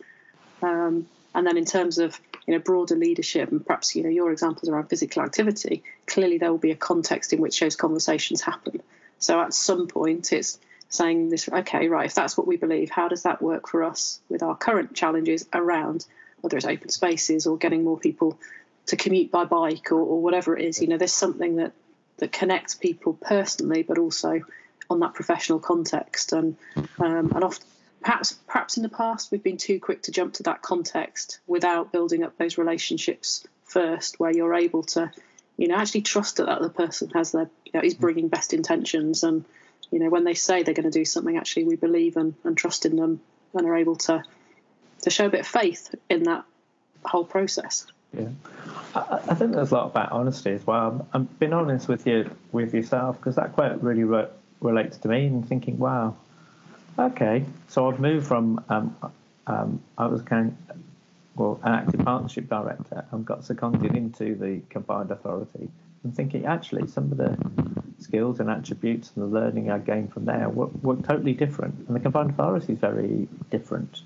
Um, 0.62 1.08
and 1.34 1.46
then 1.46 1.56
in 1.56 1.64
terms 1.64 1.98
of 1.98 2.20
you 2.46 2.54
know 2.54 2.60
broader 2.60 2.96
leadership 2.96 3.50
and 3.50 3.64
perhaps 3.64 3.94
you 3.94 4.02
know 4.02 4.08
your 4.08 4.32
examples 4.32 4.68
around 4.68 4.88
physical 4.88 5.22
activity 5.22 5.84
clearly 6.06 6.38
there 6.38 6.50
will 6.50 6.58
be 6.58 6.72
a 6.72 6.76
context 6.76 7.32
in 7.32 7.40
which 7.40 7.60
those 7.60 7.76
conversations 7.76 8.40
happen. 8.40 8.82
So 9.20 9.40
at 9.40 9.54
some 9.54 9.86
point 9.86 10.32
it's 10.32 10.58
saying 10.88 11.28
this, 11.28 11.48
okay, 11.48 11.88
right, 11.88 12.06
if 12.06 12.14
that's 12.14 12.36
what 12.36 12.46
we 12.46 12.56
believe, 12.56 12.90
how 12.90 13.08
does 13.08 13.24
that 13.24 13.42
work 13.42 13.68
for 13.68 13.84
us 13.84 14.20
with 14.28 14.42
our 14.42 14.56
current 14.56 14.94
challenges 14.94 15.46
around 15.52 16.06
whether 16.40 16.56
it's 16.56 16.66
open 16.66 16.88
spaces 16.88 17.46
or 17.46 17.58
getting 17.58 17.84
more 17.84 17.98
people 17.98 18.38
to 18.86 18.96
commute 18.96 19.30
by 19.30 19.44
bike 19.44 19.92
or, 19.92 20.00
or 20.00 20.22
whatever 20.22 20.56
it 20.56 20.64
is? 20.64 20.80
You 20.80 20.88
know, 20.88 20.96
there's 20.96 21.12
something 21.12 21.56
that, 21.56 21.72
that 22.18 22.32
connects 22.32 22.74
people 22.74 23.12
personally, 23.12 23.82
but 23.82 23.98
also 23.98 24.40
on 24.88 25.00
that 25.00 25.14
professional 25.14 25.58
context. 25.58 26.32
And, 26.32 26.56
um, 26.98 27.32
and 27.34 27.44
often, 27.44 27.66
perhaps, 28.00 28.32
perhaps 28.46 28.76
in 28.78 28.82
the 28.82 28.88
past, 28.88 29.30
we've 29.30 29.42
been 29.42 29.58
too 29.58 29.80
quick 29.80 30.04
to 30.04 30.12
jump 30.12 30.34
to 30.34 30.44
that 30.44 30.62
context 30.62 31.40
without 31.46 31.92
building 31.92 32.22
up 32.22 32.38
those 32.38 32.56
relationships 32.56 33.46
first, 33.64 34.18
where 34.18 34.30
you're 34.30 34.54
able 34.54 34.84
to, 34.84 35.10
you 35.58 35.68
know, 35.68 35.76
actually 35.76 36.00
trust 36.00 36.36
that 36.36 36.46
the 36.46 36.52
other 36.52 36.70
person 36.70 37.10
has 37.10 37.32
their, 37.32 37.50
you 37.66 37.72
know, 37.74 37.82
is 37.82 37.94
bringing 37.94 38.28
best 38.28 38.54
intentions 38.54 39.22
and 39.22 39.44
you 39.90 39.98
know, 39.98 40.10
when 40.10 40.24
they 40.24 40.34
say 40.34 40.62
they're 40.62 40.74
going 40.74 40.90
to 40.90 40.98
do 40.98 41.04
something, 41.04 41.36
actually 41.36 41.64
we 41.64 41.76
believe 41.76 42.16
and, 42.16 42.34
and 42.44 42.56
trust 42.56 42.86
in 42.86 42.96
them 42.96 43.20
and 43.54 43.66
are 43.66 43.76
able 43.76 43.96
to 43.96 44.22
to 45.02 45.10
show 45.10 45.26
a 45.26 45.30
bit 45.30 45.40
of 45.40 45.46
faith 45.46 45.94
in 46.10 46.24
that 46.24 46.44
whole 47.04 47.24
process. 47.24 47.86
Yeah, 48.16 48.28
I, 48.94 49.20
I 49.28 49.34
think 49.34 49.52
there's 49.52 49.70
a 49.70 49.74
lot 49.74 49.86
about 49.86 50.10
honesty 50.12 50.50
as 50.50 50.66
well. 50.66 50.88
I'm, 50.88 51.06
I'm 51.12 51.24
being 51.38 51.52
honest 51.52 51.88
with 51.88 52.06
you 52.06 52.30
with 52.52 52.74
yourself 52.74 53.16
because 53.16 53.36
that 53.36 53.52
quite 53.52 53.82
really 53.82 54.04
re- 54.04 54.28
relates 54.60 54.96
to 54.98 55.08
me 55.08 55.26
and 55.26 55.48
thinking, 55.48 55.78
wow, 55.78 56.16
okay. 56.98 57.44
So 57.68 57.88
I've 57.88 58.00
moved 58.00 58.26
from 58.26 58.64
um, 58.68 58.96
um, 59.46 59.80
I 59.96 60.06
was 60.06 60.22
kind 60.22 60.56
well 61.36 61.60
an 61.62 61.72
active 61.72 62.04
partnership 62.04 62.48
director 62.48 63.04
and 63.12 63.24
got 63.24 63.44
seconded 63.44 63.94
into 63.94 64.34
the 64.34 64.60
combined 64.68 65.10
authority 65.10 65.68
and 66.08 66.16
thinking 66.16 66.46
actually 66.46 66.86
some 66.86 67.12
of 67.12 67.18
the 67.18 67.36
skills 68.02 68.40
and 68.40 68.48
attributes 68.48 69.12
and 69.14 69.24
the 69.24 69.28
learning 69.28 69.70
I 69.70 69.78
gained 69.78 70.10
from 70.10 70.24
there 70.24 70.48
were, 70.48 70.68
were 70.80 70.96
totally 70.96 71.34
different. 71.34 71.86
And 71.86 71.94
the 71.94 72.00
combined 72.00 72.30
authority 72.30 72.72
is 72.72 72.78
very 72.78 73.28
different. 73.50 74.00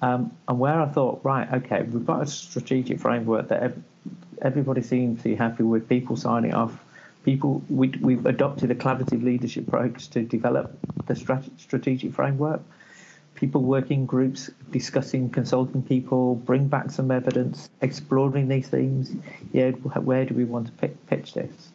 Um, 0.00 0.32
and 0.48 0.58
where 0.58 0.80
I 0.80 0.86
thought, 0.86 1.20
right, 1.24 1.52
okay, 1.52 1.82
we've 1.82 2.06
got 2.06 2.22
a 2.22 2.26
strategic 2.26 3.00
framework 3.00 3.48
that 3.48 3.74
everybody 4.40 4.80
seems 4.80 5.22
to 5.22 5.28
be 5.28 5.34
happy 5.34 5.62
with 5.62 5.88
people 5.88 6.16
signing 6.16 6.54
off. 6.54 6.82
People, 7.22 7.62
we, 7.68 7.88
we've 8.00 8.24
adopted 8.24 8.70
a 8.70 8.74
collaborative 8.74 9.22
leadership 9.22 9.68
approach 9.68 10.08
to 10.10 10.22
develop 10.22 10.78
the 11.06 11.14
strat- 11.14 11.50
strategic 11.58 12.14
framework. 12.14 12.62
People 13.36 13.62
working 13.62 14.06
groups, 14.06 14.50
discussing, 14.70 15.30
consulting 15.30 15.82
people, 15.82 16.34
bring 16.34 16.68
back 16.68 16.90
some 16.90 17.10
evidence, 17.10 17.68
exploring 17.82 18.48
these 18.48 18.68
themes. 18.68 19.12
Yeah, 19.52 19.70
where 19.70 20.24
do 20.24 20.34
we 20.34 20.44
want 20.44 20.66
to 20.66 20.88
pitch 21.06 21.34
this? 21.34 21.72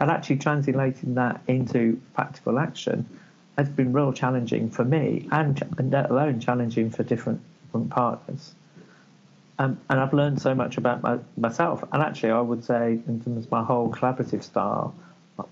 And 0.00 0.10
actually 0.10 0.36
translating 0.36 1.14
that 1.14 1.40
into 1.48 2.00
practical 2.14 2.58
action 2.58 3.08
has 3.56 3.68
been 3.68 3.92
real 3.92 4.12
challenging 4.12 4.70
for 4.70 4.84
me, 4.84 5.26
and, 5.32 5.60
and 5.78 5.90
let 5.90 6.10
alone 6.10 6.38
challenging 6.38 6.90
for 6.90 7.02
different, 7.02 7.40
different 7.64 7.90
partners. 7.90 8.54
Um, 9.58 9.80
and 9.90 9.98
I've 9.98 10.12
learned 10.12 10.40
so 10.40 10.54
much 10.54 10.76
about 10.76 11.02
my, 11.02 11.18
myself. 11.36 11.82
And 11.92 12.00
actually, 12.00 12.30
I 12.30 12.40
would 12.40 12.64
say, 12.64 13.00
in 13.08 13.20
terms 13.20 13.46
of 13.46 13.50
my 13.50 13.64
whole 13.64 13.90
collaborative 13.90 14.44
style, 14.44 14.94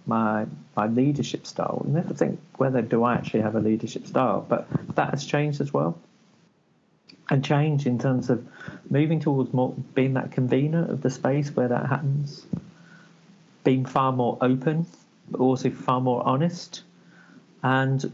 my 0.06 0.46
my 0.76 0.86
leadership 0.86 1.46
style. 1.46 1.84
I 1.86 1.90
never 1.90 2.14
think 2.14 2.40
whether 2.56 2.82
do 2.82 3.04
I 3.04 3.14
actually 3.14 3.42
have 3.42 3.56
a 3.56 3.60
leadership 3.60 4.06
style, 4.06 4.44
but 4.48 4.66
that 4.94 5.10
has 5.10 5.24
changed 5.24 5.60
as 5.60 5.72
well. 5.72 5.98
And 7.28 7.44
change 7.44 7.86
in 7.86 7.98
terms 7.98 8.30
of 8.30 8.46
moving 8.88 9.18
towards 9.18 9.52
more 9.52 9.74
being 9.94 10.14
that 10.14 10.30
convener 10.30 10.88
of 10.88 11.02
the 11.02 11.10
space 11.10 11.50
where 11.54 11.68
that 11.68 11.86
happens, 11.86 12.46
being 13.64 13.84
far 13.84 14.12
more 14.12 14.38
open, 14.40 14.86
but 15.30 15.40
also 15.40 15.70
far 15.70 16.00
more 16.00 16.24
honest, 16.24 16.82
and 17.62 18.12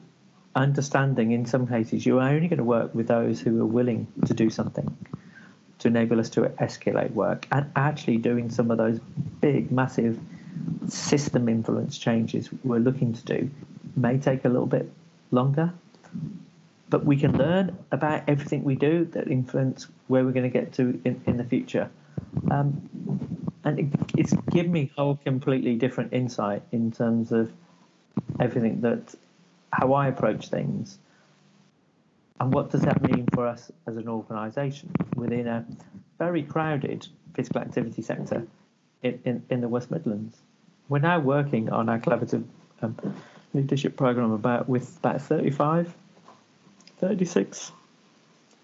understanding 0.55 1.33
in 1.33 1.47
some 1.47 1.67
cases 1.67 2.05
you're 2.05 2.21
only 2.21 2.47
going 2.49 2.59
to 2.59 2.65
work 2.65 2.95
with 2.95 3.09
those 3.09 3.41
who 3.41 3.61
are 3.63 3.67
willing 3.67 4.07
to 4.27 4.35
do 4.35 4.51
something 4.51 4.95
to 5.79 5.89
enable 5.89 6.21
us 6.21 6.31
to 6.31 6.43
escalate 6.43 7.11
work 7.13 7.47
and 7.51 7.71
actually 7.75 8.17
doing 8.17 8.51
some 8.51 8.71
of 8.71 8.79
those 8.79 9.01
big, 9.41 9.73
massive 9.73 10.19
system 10.89 11.49
influence 11.49 11.99
changes 11.99 12.51
we're 12.65 12.79
looking 12.79 13.13
to 13.13 13.25
do 13.25 13.51
may 13.97 14.19
take 14.19 14.45
a 14.45 14.49
little 14.49 14.67
bit 14.67 14.91
longer, 15.31 15.73
but 16.89 17.05
we 17.05 17.17
can 17.17 17.37
learn 17.37 17.77
about 17.91 18.23
everything 18.29 18.65
we 18.65 18.75
do 18.75 19.05
that 19.07 19.29
influence 19.29 19.87
where 20.09 20.25
we're 20.25 20.33
going 20.33 20.51
to 20.51 20.59
get 20.61 20.73
to 20.75 21.01
in, 21.05 21.23
in 21.27 21.37
the 21.37 21.45
future. 21.45 21.91
Um, 22.51 22.89
and 23.65 23.79
it, 23.79 23.87
it's 24.17 24.35
given 24.51 24.73
me 24.73 24.91
a 24.97 25.01
whole 25.01 25.17
completely 25.17 25.77
different 25.77 26.13
insight 26.13 26.63
in 26.73 26.91
terms 26.91 27.33
of 27.33 27.53
everything 28.41 28.81
that 28.83 29.15
how 29.73 29.95
I 29.95 30.09
approach 30.09 30.49
things 30.49 30.99
and 32.41 32.53
what 32.53 32.71
does 32.71 32.83
that 32.83 33.01
mean 33.03 33.27
for 33.33 33.47
us 33.47 33.71
as 33.87 33.97
an 33.97 34.09
organisation 34.09 34.91
within 35.15 35.47
a 35.47 35.65
very 36.19 36.43
crowded 36.43 37.07
physical 37.35 37.61
activity 37.61 38.03
sector 38.03 38.47
in, 39.03 39.21
in, 39.25 39.43
in, 39.51 39.61
the 39.61 39.69
West 39.69 39.91
Midlands? 39.91 40.37
We're 40.89 40.99
now 40.99 41.19
working 41.21 41.71
on 41.71 41.89
our 41.89 41.99
collaborative 41.99 42.45
um, 42.83 42.97
leadership 43.55 43.97
program 43.97 44.33
about 44.33 44.69
with 44.69 44.97
about 44.99 45.23
35, 45.23 45.95
36 46.99 47.73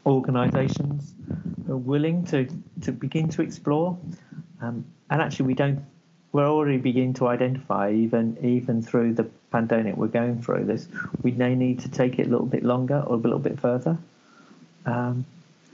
organisations 0.07 1.13
are 1.69 1.77
willing 1.77 2.25
to, 2.27 2.49
to 2.83 2.93
begin 2.93 3.29
to 3.31 3.43
explore. 3.43 3.99
Um, 4.61 4.85
and 5.11 5.23
actually, 5.23 5.47
we 5.47 5.55
don't. 5.55 5.85
We're 6.33 6.47
already 6.47 6.77
beginning 6.77 7.15
to 7.15 7.29
identify, 7.29 7.93
even 7.93 8.37
even 8.43 8.83
through 8.83 9.15
the 9.15 9.25
pandemic 9.51 9.97
we're 9.97 10.09
going 10.09 10.43
through 10.43 10.65
this, 10.65 10.89
we 11.23 11.31
may 11.33 11.55
need 11.55 11.81
to 11.81 11.89
take 11.89 12.19
it 12.19 12.27
a 12.27 12.31
little 12.31 12.47
bit 12.47 12.63
longer 12.63 13.03
or 13.07 13.15
a 13.15 13.19
little 13.19 13.39
bit 13.39 13.59
further. 13.59 13.97
Um, 14.85 15.25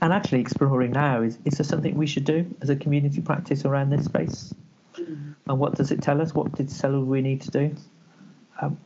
and 0.01 0.13
actually 0.13 0.41
exploring 0.41 0.91
now 0.91 1.21
is, 1.21 1.37
is 1.45 1.57
there 1.57 1.65
something 1.65 1.95
we 1.95 2.07
should 2.07 2.25
do 2.25 2.45
as 2.61 2.69
a 2.69 2.75
community 2.75 3.21
practice 3.21 3.65
around 3.65 3.89
this 3.89 4.05
space? 4.05 4.53
Mm-hmm. 4.95 5.31
And 5.47 5.59
what 5.59 5.75
does 5.75 5.91
it 5.91 6.01
tell 6.01 6.21
us? 6.21 6.33
What 6.33 6.53
did 6.53 6.69
tell 6.69 6.99
we 7.01 7.21
need 7.21 7.41
to 7.41 7.51
do? 7.51 7.75
Um, 8.61 8.77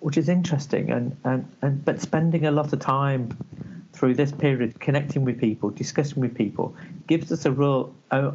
which 0.00 0.16
is 0.16 0.28
interesting 0.28 0.90
and, 0.90 1.16
and, 1.24 1.50
and 1.60 1.84
but 1.84 2.00
spending 2.00 2.46
a 2.46 2.50
lot 2.50 2.72
of 2.72 2.78
time 2.78 3.36
through 3.92 4.14
this 4.14 4.30
period 4.30 4.78
connecting 4.78 5.24
with 5.24 5.40
people, 5.40 5.70
discussing 5.70 6.20
with 6.20 6.34
people, 6.34 6.74
gives 7.06 7.32
us 7.32 7.44
a 7.44 7.50
real 7.50 7.92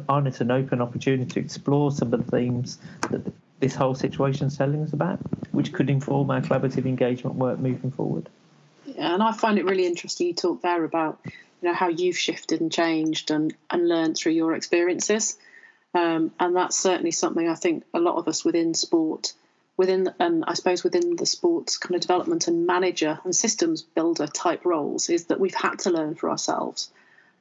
honest 0.08 0.40
and 0.40 0.52
open 0.52 0.82
opportunity 0.82 1.30
to 1.30 1.40
explore 1.40 1.90
some 1.90 2.12
of 2.12 2.24
the 2.24 2.30
themes 2.30 2.78
that 3.10 3.22
this 3.60 3.74
whole 3.74 3.94
situation 3.94 4.48
is 4.48 4.58
telling 4.58 4.82
us 4.82 4.92
about, 4.92 5.18
which 5.52 5.72
could 5.72 5.88
inform 5.88 6.30
our 6.30 6.40
collaborative 6.42 6.84
engagement 6.84 7.36
work 7.36 7.58
moving 7.58 7.90
forward. 7.90 8.28
Yeah, 8.84 9.14
and 9.14 9.22
I 9.22 9.32
find 9.32 9.58
it 9.58 9.64
really 9.64 9.86
interesting 9.86 10.26
you 10.26 10.34
talk 10.34 10.60
there 10.60 10.84
about 10.84 11.18
you 11.64 11.70
know 11.70 11.76
how 11.76 11.88
you've 11.88 12.18
shifted 12.18 12.60
and 12.60 12.70
changed 12.70 13.30
and 13.30 13.54
and 13.70 13.88
learned 13.88 14.18
through 14.18 14.32
your 14.32 14.52
experiences, 14.52 15.38
um, 15.94 16.30
and 16.38 16.54
that's 16.54 16.78
certainly 16.78 17.10
something 17.10 17.48
I 17.48 17.54
think 17.54 17.84
a 17.94 18.00
lot 18.00 18.16
of 18.16 18.28
us 18.28 18.44
within 18.44 18.74
sport, 18.74 19.32
within 19.78 20.12
and 20.18 20.44
I 20.46 20.52
suppose 20.52 20.84
within 20.84 21.16
the 21.16 21.24
sports 21.24 21.78
kind 21.78 21.94
of 21.94 22.02
development 22.02 22.48
and 22.48 22.66
manager 22.66 23.18
and 23.24 23.34
systems 23.34 23.80
builder 23.80 24.26
type 24.26 24.66
roles 24.66 25.08
is 25.08 25.26
that 25.26 25.40
we've 25.40 25.54
had 25.54 25.78
to 25.80 25.90
learn 25.90 26.16
for 26.16 26.28
ourselves, 26.28 26.90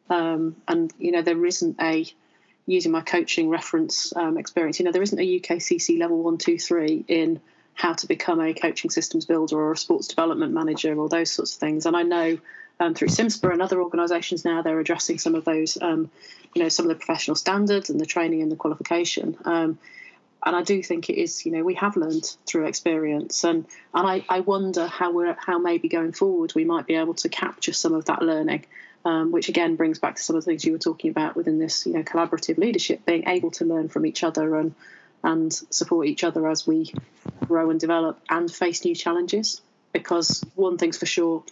um, 0.09 0.55
and 0.69 0.93
you 0.97 1.11
know 1.11 1.21
there 1.21 1.45
isn't 1.45 1.81
a 1.81 2.05
using 2.65 2.93
my 2.93 3.01
coaching 3.01 3.49
reference 3.49 4.15
um, 4.15 4.37
experience, 4.37 4.79
you 4.79 4.85
know, 4.85 4.93
there 4.93 5.01
isn't 5.01 5.19
a 5.19 5.39
UKCC 5.41 5.99
level 5.99 6.23
one, 6.23 6.37
two, 6.37 6.57
three 6.57 7.03
in 7.09 7.41
how 7.73 7.91
to 7.91 8.07
become 8.07 8.39
a 8.39 8.53
coaching 8.53 8.89
systems 8.89 9.25
builder 9.25 9.57
or 9.57 9.73
a 9.73 9.77
sports 9.77 10.07
development 10.07 10.53
manager 10.53 10.95
or 10.95 11.09
those 11.09 11.29
sorts 11.29 11.55
of 11.55 11.59
things. 11.59 11.85
And 11.85 11.97
I 11.97 12.03
know 12.03 12.37
um, 12.79 12.93
through 12.93 13.09
CIMSPA 13.09 13.51
and 13.51 13.61
other 13.61 13.81
organisations 13.81 14.43
now 14.43 14.61
they're 14.61 14.79
addressing 14.79 15.19
some 15.19 15.35
of 15.35 15.45
those, 15.45 15.77
um, 15.81 16.09
you 16.53 16.61
know, 16.61 16.69
some 16.69 16.85
of 16.85 16.89
the 16.89 16.95
professional 16.95 17.35
standards 17.35 17.89
and 17.89 17.99
the 17.99 18.05
training 18.05 18.41
and 18.41 18.51
the 18.51 18.55
qualification. 18.55 19.37
Um, 19.45 19.77
and 20.45 20.55
I 20.55 20.61
do 20.61 20.83
think 20.83 21.09
it 21.09 21.17
is, 21.17 21.45
you 21.45 21.53
know, 21.53 21.63
we 21.63 21.75
have 21.75 21.95
learned 21.95 22.35
through 22.45 22.65
experience, 22.65 23.45
and 23.45 23.65
and 23.93 24.07
I, 24.07 24.25
I 24.27 24.41
wonder 24.41 24.87
how 24.87 25.11
we're 25.11 25.37
how 25.39 25.57
maybe 25.57 25.87
going 25.87 26.11
forward 26.11 26.53
we 26.53 26.65
might 26.65 26.85
be 26.85 26.95
able 26.95 27.13
to 27.15 27.29
capture 27.29 27.71
some 27.71 27.93
of 27.93 28.05
that 28.05 28.21
learning 28.21 28.65
um, 29.05 29.31
which 29.31 29.49
again 29.49 29.75
brings 29.75 29.99
back 29.99 30.15
to 30.15 30.23
some 30.23 30.35
of 30.35 30.43
the 30.43 30.51
things 30.51 30.63
you 30.63 30.71
were 30.71 30.79
talking 30.79 31.09
about 31.09 31.35
within 31.35 31.59
this, 31.59 31.85
you 31.85 31.93
know, 31.93 32.03
collaborative 32.03 32.57
leadership, 32.57 33.05
being 33.05 33.27
able 33.27 33.51
to 33.51 33.65
learn 33.65 33.89
from 33.89 34.05
each 34.05 34.23
other 34.23 34.55
and 34.55 34.73
and 35.25 35.53
support 35.53 36.07
each 36.07 36.23
other 36.23 36.49
as 36.49 36.67
we 36.67 36.93
grow 37.47 37.69
and 37.69 37.79
develop 37.79 38.19
and 38.29 38.51
face 38.51 38.83
new 38.83 38.95
challenges. 38.95 39.61
Because 39.93 40.43
one 40.55 40.77
thing's 40.77 40.97
for 40.97 41.05
sure, 41.05 41.43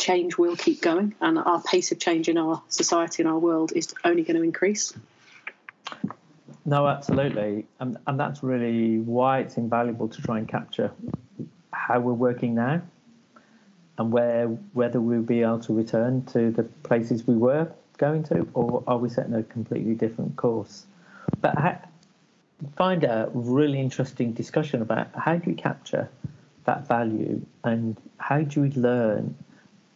change 0.00 0.36
will 0.36 0.56
keep 0.56 0.80
going, 0.80 1.14
and 1.20 1.38
our 1.38 1.62
pace 1.62 1.92
of 1.92 1.98
change 1.98 2.28
in 2.28 2.38
our 2.38 2.62
society 2.68 3.22
and 3.22 3.30
our 3.30 3.38
world 3.38 3.72
is 3.76 3.94
only 4.04 4.22
going 4.22 4.36
to 4.36 4.42
increase. 4.42 4.92
No, 6.64 6.86
absolutely, 6.86 7.66
and 7.78 7.96
and 8.06 8.18
that's 8.18 8.42
really 8.42 8.98
why 8.98 9.40
it's 9.40 9.56
invaluable 9.56 10.08
to 10.08 10.22
try 10.22 10.38
and 10.38 10.48
capture 10.48 10.90
how 11.72 12.00
we're 12.00 12.12
working 12.12 12.54
now 12.54 12.82
and 13.98 14.12
where 14.12 14.46
whether 14.72 15.00
we'll 15.00 15.22
be 15.22 15.42
able 15.42 15.60
to 15.60 15.74
return 15.74 16.24
to 16.24 16.50
the 16.50 16.62
places 16.62 17.26
we 17.26 17.36
were 17.36 17.70
going 17.98 18.22
to, 18.24 18.48
or 18.54 18.82
are 18.86 18.98
we 18.98 19.08
setting 19.08 19.34
a 19.34 19.42
completely 19.42 19.94
different 19.94 20.36
course? 20.36 20.86
But 21.40 21.58
I 21.58 21.78
find 22.76 23.04
a 23.04 23.30
really 23.34 23.80
interesting 23.80 24.32
discussion 24.32 24.82
about 24.82 25.08
how 25.14 25.36
do 25.36 25.50
we 25.50 25.54
capture 25.54 26.08
that 26.64 26.86
value 26.88 27.44
and 27.64 27.96
how 28.18 28.40
do 28.42 28.62
we 28.62 28.70
learn 28.70 29.34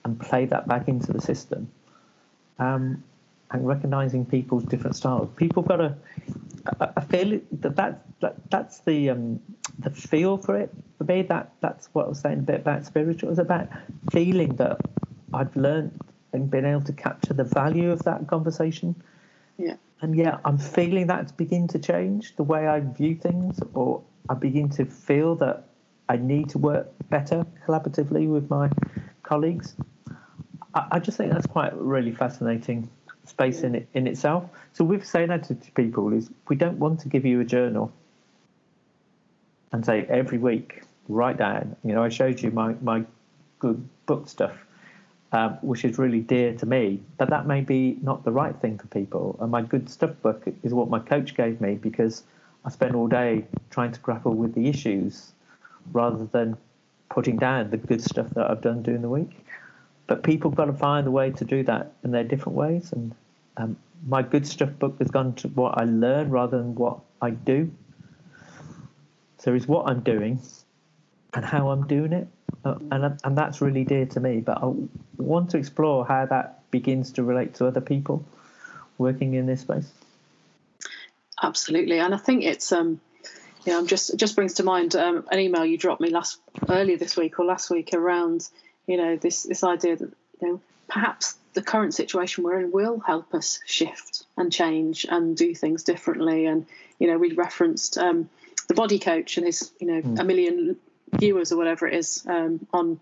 and 0.04 0.20
play 0.20 0.44
that 0.46 0.68
back 0.68 0.88
into 0.88 1.12
the 1.12 1.20
system, 1.20 1.70
um, 2.58 3.02
and 3.50 3.66
recognizing 3.66 4.24
people's 4.24 4.64
different 4.64 4.96
styles. 4.96 5.28
People've 5.36 5.66
got 5.66 5.80
a, 5.80 5.96
I 6.80 7.00
feel 7.00 7.40
that, 7.52 7.76
that, 7.76 8.04
that 8.20 8.50
that's 8.50 8.80
the 8.80 9.10
um, 9.10 9.40
the 9.78 9.90
feel 9.90 10.38
for 10.38 10.56
it 10.58 10.70
for 10.98 11.04
me, 11.04 11.22
that 11.22 11.52
that's 11.60 11.88
what 11.92 12.06
I 12.06 12.08
was 12.08 12.20
saying 12.20 12.40
a 12.40 12.42
bit 12.42 12.60
about 12.60 12.84
spiritual. 12.84 13.30
It's 13.30 13.38
about 13.38 13.68
feeling 14.12 14.56
that 14.56 14.80
I've 15.32 15.54
learned 15.56 16.00
and 16.32 16.50
been 16.50 16.64
able 16.64 16.82
to 16.82 16.92
capture 16.92 17.34
the 17.34 17.44
value 17.44 17.90
of 17.90 18.02
that 18.04 18.26
conversation. 18.26 18.94
Yeah. 19.58 19.76
And 20.00 20.16
yeah, 20.16 20.38
I'm 20.44 20.58
feeling 20.58 21.06
that 21.06 21.36
begin 21.36 21.68
to 21.68 21.78
change 21.78 22.36
the 22.36 22.42
way 22.42 22.66
I 22.66 22.80
view 22.80 23.14
things, 23.14 23.60
or 23.74 24.02
I 24.28 24.34
begin 24.34 24.68
to 24.70 24.84
feel 24.84 25.34
that 25.36 25.64
I 26.08 26.16
need 26.16 26.50
to 26.50 26.58
work 26.58 26.88
better 27.08 27.46
collaboratively 27.66 28.28
with 28.28 28.50
my 28.50 28.70
colleagues. 29.22 29.74
I, 30.74 30.86
I 30.92 30.98
just 30.98 31.16
think 31.16 31.32
that's 31.32 31.46
quite 31.46 31.72
a 31.72 31.76
really 31.76 32.12
fascinating 32.12 32.88
space 33.26 33.62
in 33.62 33.74
it 33.74 33.88
in 33.94 34.06
itself. 34.06 34.44
So 34.72 34.84
we've 34.84 35.04
saying 35.04 35.28
that 35.28 35.44
to 35.44 35.54
people 35.54 36.12
is 36.12 36.30
we 36.48 36.56
don't 36.56 36.78
want 36.78 37.00
to 37.00 37.08
give 37.08 37.24
you 37.24 37.40
a 37.40 37.44
journal 37.44 37.92
and 39.72 39.84
say 39.84 40.06
every 40.08 40.38
week 40.38 40.82
write 41.08 41.38
down. 41.38 41.76
You 41.84 41.94
know, 41.94 42.02
I 42.02 42.08
showed 42.08 42.40
you 42.40 42.50
my 42.50 42.74
my 42.82 43.04
good 43.58 43.88
book 44.06 44.28
stuff, 44.28 44.56
um, 45.32 45.58
which 45.62 45.84
is 45.84 45.98
really 45.98 46.20
dear 46.20 46.54
to 46.54 46.66
me. 46.66 47.02
But 47.16 47.30
that 47.30 47.46
may 47.46 47.60
be 47.60 47.98
not 48.02 48.24
the 48.24 48.32
right 48.32 48.54
thing 48.56 48.78
for 48.78 48.86
people. 48.88 49.36
And 49.40 49.50
my 49.50 49.62
good 49.62 49.88
stuff 49.88 50.10
book 50.22 50.44
is 50.62 50.74
what 50.74 50.90
my 50.90 50.98
coach 50.98 51.34
gave 51.34 51.60
me 51.60 51.74
because 51.74 52.24
I 52.64 52.70
spent 52.70 52.94
all 52.94 53.08
day 53.08 53.44
trying 53.70 53.92
to 53.92 54.00
grapple 54.00 54.34
with 54.34 54.54
the 54.54 54.68
issues 54.68 55.32
rather 55.92 56.24
than 56.26 56.56
putting 57.10 57.36
down 57.36 57.70
the 57.70 57.76
good 57.76 58.02
stuff 58.02 58.28
that 58.30 58.50
I've 58.50 58.62
done 58.62 58.82
during 58.82 59.02
the 59.02 59.08
week. 59.08 59.44
But 60.06 60.22
people 60.22 60.50
got 60.50 60.66
to 60.66 60.72
find 60.72 61.06
a 61.06 61.10
way 61.10 61.30
to 61.30 61.44
do 61.44 61.62
that 61.64 61.92
in 62.02 62.10
their 62.10 62.24
different 62.24 62.56
ways, 62.56 62.92
and 62.92 63.14
um, 63.56 63.76
my 64.06 64.22
good 64.22 64.46
stuff 64.46 64.70
book 64.78 64.98
has 64.98 65.10
gone 65.10 65.34
to 65.36 65.48
what 65.48 65.78
I 65.78 65.84
learn 65.84 66.30
rather 66.30 66.58
than 66.58 66.74
what 66.74 66.98
I 67.22 67.30
do. 67.30 67.70
So 69.38 69.54
it's 69.54 69.66
what 69.66 69.88
I'm 69.88 70.00
doing 70.00 70.40
and 71.32 71.44
how 71.44 71.70
I'm 71.70 71.86
doing 71.86 72.12
it, 72.12 72.28
uh, 72.64 72.76
and 72.90 73.18
and 73.24 73.38
that's 73.38 73.60
really 73.60 73.84
dear 73.84 74.06
to 74.06 74.20
me. 74.20 74.40
But 74.40 74.62
I 74.62 74.72
want 75.16 75.50
to 75.50 75.58
explore 75.58 76.06
how 76.06 76.26
that 76.26 76.70
begins 76.70 77.12
to 77.12 77.22
relate 77.22 77.54
to 77.54 77.66
other 77.66 77.80
people 77.80 78.24
working 78.98 79.34
in 79.34 79.46
this 79.46 79.60
space. 79.60 79.90
Absolutely, 81.42 81.98
and 81.98 82.14
I 82.14 82.18
think 82.18 82.44
it's 82.44 82.72
um, 82.72 83.00
you 83.64 83.72
know, 83.72 83.78
I'm 83.78 83.86
just 83.86 84.16
just 84.16 84.36
brings 84.36 84.54
to 84.54 84.62
mind 84.62 84.94
um, 84.94 85.26
an 85.30 85.38
email 85.38 85.64
you 85.64 85.78
dropped 85.78 86.00
me 86.00 86.10
last 86.10 86.40
earlier 86.68 86.96
this 86.96 87.16
week 87.16 87.38
or 87.38 87.44
last 87.44 87.70
week 87.70 87.90
around 87.94 88.48
you 88.86 88.96
know 88.96 89.16
this 89.16 89.44
this 89.44 89.64
idea 89.64 89.96
that 89.96 90.12
you 90.40 90.48
know 90.48 90.60
perhaps 90.88 91.36
the 91.54 91.62
current 91.62 91.94
situation 91.94 92.44
we're 92.44 92.60
in 92.60 92.72
will 92.72 92.98
help 92.98 93.32
us 93.32 93.60
shift 93.64 94.24
and 94.36 94.52
change 94.52 95.06
and 95.08 95.36
do 95.36 95.54
things 95.54 95.84
differently. 95.84 96.46
And 96.46 96.66
you 96.98 97.06
know, 97.06 97.16
we 97.16 97.32
referenced 97.32 97.96
um, 97.96 98.28
the 98.68 98.74
body 98.74 98.98
coach 98.98 99.36
and 99.36 99.46
his 99.46 99.72
you 99.80 99.86
know 99.86 100.02
mm. 100.02 100.18
a 100.18 100.24
million 100.24 100.76
viewers 101.12 101.52
or 101.52 101.56
whatever 101.56 101.86
it 101.86 101.94
is 101.94 102.24
um, 102.28 102.66
on 102.72 103.00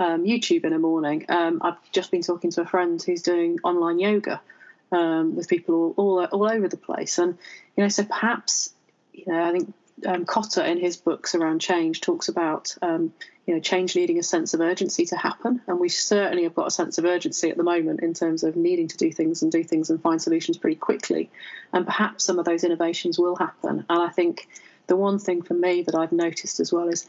um, 0.00 0.24
YouTube 0.24 0.64
in 0.64 0.72
a 0.72 0.78
morning. 0.78 1.24
Um, 1.28 1.60
I've 1.62 1.92
just 1.92 2.10
been 2.10 2.22
talking 2.22 2.50
to 2.52 2.62
a 2.62 2.66
friend 2.66 3.00
who's 3.00 3.22
doing 3.22 3.58
online 3.62 4.00
yoga 4.00 4.40
um, 4.90 5.36
with 5.36 5.48
people 5.48 5.94
all, 5.96 6.18
all 6.20 6.24
all 6.24 6.50
over 6.50 6.68
the 6.68 6.76
place, 6.76 7.18
and 7.18 7.38
you 7.76 7.84
know, 7.84 7.88
so 7.88 8.04
perhaps 8.04 8.72
you 9.12 9.24
know, 9.26 9.42
I 9.42 9.52
think 9.52 9.72
um, 10.06 10.24
Kotter 10.24 10.64
in 10.66 10.78
his 10.78 10.96
books 10.96 11.34
around 11.34 11.60
change 11.60 12.00
talks 12.00 12.28
about 12.28 12.74
um, 12.82 13.12
you 13.46 13.54
know 13.54 13.60
change 13.60 13.96
needing 13.96 14.18
a 14.18 14.22
sense 14.22 14.54
of 14.54 14.60
urgency 14.60 15.06
to 15.06 15.16
happen, 15.16 15.60
and 15.66 15.80
we 15.80 15.88
certainly 15.88 16.44
have 16.44 16.54
got 16.54 16.66
a 16.66 16.70
sense 16.70 16.98
of 16.98 17.04
urgency 17.04 17.50
at 17.50 17.56
the 17.56 17.62
moment 17.62 18.00
in 18.00 18.14
terms 18.14 18.42
of 18.42 18.56
needing 18.56 18.88
to 18.88 18.96
do 18.96 19.12
things 19.12 19.42
and 19.42 19.52
do 19.52 19.64
things 19.64 19.90
and 19.90 20.00
find 20.02 20.20
solutions 20.20 20.58
pretty 20.58 20.76
quickly, 20.76 21.30
and 21.72 21.86
perhaps 21.86 22.24
some 22.24 22.38
of 22.38 22.44
those 22.44 22.64
innovations 22.64 23.18
will 23.18 23.36
happen. 23.36 23.84
And 23.88 24.02
I 24.02 24.08
think 24.08 24.48
the 24.86 24.96
one 24.96 25.18
thing 25.18 25.42
for 25.42 25.54
me 25.54 25.82
that 25.82 25.94
I've 25.94 26.12
noticed 26.12 26.60
as 26.60 26.72
well 26.72 26.88
is 26.88 27.06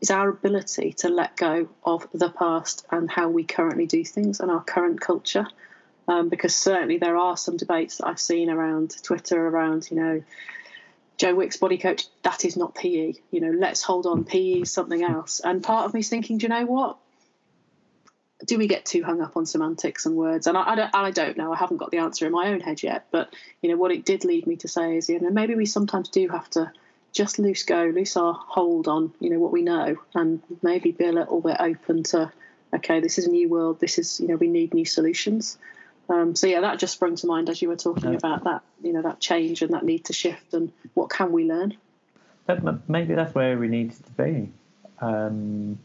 is 0.00 0.10
our 0.10 0.28
ability 0.28 0.92
to 0.92 1.08
let 1.08 1.36
go 1.36 1.68
of 1.84 2.06
the 2.12 2.28
past 2.28 2.86
and 2.90 3.10
how 3.10 3.28
we 3.28 3.44
currently 3.44 3.86
do 3.86 4.04
things 4.04 4.40
and 4.40 4.50
our 4.50 4.62
current 4.62 5.00
culture. 5.00 5.46
Um, 6.08 6.28
because 6.28 6.54
certainly 6.54 6.98
there 6.98 7.16
are 7.16 7.36
some 7.36 7.56
debates 7.56 7.96
that 7.96 8.06
I've 8.06 8.20
seen 8.20 8.48
around 8.48 8.94
Twitter 9.02 9.44
around, 9.48 9.90
you 9.90 9.96
know, 9.96 10.22
Joe 11.16 11.34
Wicks 11.34 11.56
body 11.56 11.78
coach, 11.78 12.06
that 12.22 12.44
is 12.44 12.56
not 12.56 12.74
PE. 12.74 13.14
You 13.30 13.40
know, 13.40 13.50
let's 13.50 13.82
hold 13.82 14.06
on, 14.06 14.24
PE 14.24 14.62
is 14.62 14.72
something 14.72 15.02
else. 15.02 15.40
And 15.40 15.62
part 15.62 15.86
of 15.86 15.94
me 15.94 16.00
is 16.00 16.08
thinking, 16.08 16.38
do 16.38 16.44
you 16.44 16.48
know 16.48 16.66
what? 16.66 16.98
Do 18.44 18.58
we 18.58 18.66
get 18.66 18.84
too 18.84 19.02
hung 19.02 19.22
up 19.22 19.36
on 19.36 19.46
semantics 19.46 20.04
and 20.04 20.14
words? 20.14 20.46
And 20.46 20.58
I, 20.58 20.72
I, 20.72 20.74
don't, 20.74 20.94
I 20.94 21.10
don't 21.10 21.36
know. 21.38 21.52
I 21.52 21.56
haven't 21.56 21.78
got 21.78 21.90
the 21.90 21.98
answer 21.98 22.26
in 22.26 22.32
my 22.32 22.48
own 22.48 22.60
head 22.60 22.82
yet. 22.82 23.06
But 23.10 23.34
you 23.62 23.70
know, 23.70 23.76
what 23.76 23.92
it 23.92 24.04
did 24.04 24.24
lead 24.24 24.46
me 24.46 24.56
to 24.56 24.68
say 24.68 24.98
is, 24.98 25.08
you 25.08 25.18
know, 25.18 25.30
maybe 25.30 25.54
we 25.54 25.64
sometimes 25.64 26.10
do 26.10 26.28
have 26.28 26.50
to 26.50 26.70
just 27.12 27.38
loose 27.38 27.62
go, 27.62 27.86
loose 27.94 28.16
our 28.18 28.34
hold 28.34 28.88
on, 28.88 29.10
you 29.20 29.30
know, 29.30 29.38
what 29.38 29.52
we 29.52 29.62
know, 29.62 29.96
and 30.14 30.42
maybe 30.62 30.92
be 30.92 31.06
a 31.06 31.12
little 31.12 31.40
bit 31.40 31.56
open 31.58 32.02
to, 32.02 32.30
okay, 32.74 33.00
this 33.00 33.16
is 33.16 33.26
a 33.26 33.30
new 33.30 33.48
world. 33.48 33.80
This 33.80 33.98
is, 33.98 34.20
you 34.20 34.28
know, 34.28 34.36
we 34.36 34.48
need 34.48 34.74
new 34.74 34.84
solutions. 34.84 35.56
Um, 36.08 36.36
so 36.36 36.46
yeah, 36.46 36.60
that 36.60 36.78
just 36.78 36.94
sprung 36.94 37.16
to 37.16 37.26
mind 37.26 37.48
as 37.48 37.60
you 37.60 37.68
were 37.68 37.76
talking 37.76 38.12
yeah. 38.12 38.18
about 38.18 38.44
that, 38.44 38.62
you 38.82 38.92
know, 38.92 39.02
that 39.02 39.20
change 39.20 39.62
and 39.62 39.74
that 39.74 39.84
need 39.84 40.04
to 40.06 40.12
shift, 40.12 40.54
and 40.54 40.72
what 40.94 41.10
can 41.10 41.32
we 41.32 41.44
learn? 41.44 41.76
Maybe 42.86 43.14
that's 43.14 43.34
where 43.34 43.58
we 43.58 43.68
need 43.68 43.92
to 43.92 44.12
be. 44.12 44.52
Um, 45.00 45.78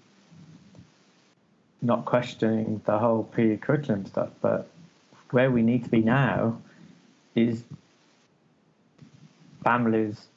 not 1.81 2.05
questioning 2.05 2.81
the 2.85 2.99
whole 2.99 3.23
pre 3.23 3.57
curriculum 3.57 4.05
stuff, 4.05 4.29
but 4.41 4.69
where 5.31 5.49
we 5.49 5.63
need 5.63 5.83
to 5.85 5.89
be 5.89 6.01
now 6.01 6.57
is 7.35 7.63
families 9.63 10.27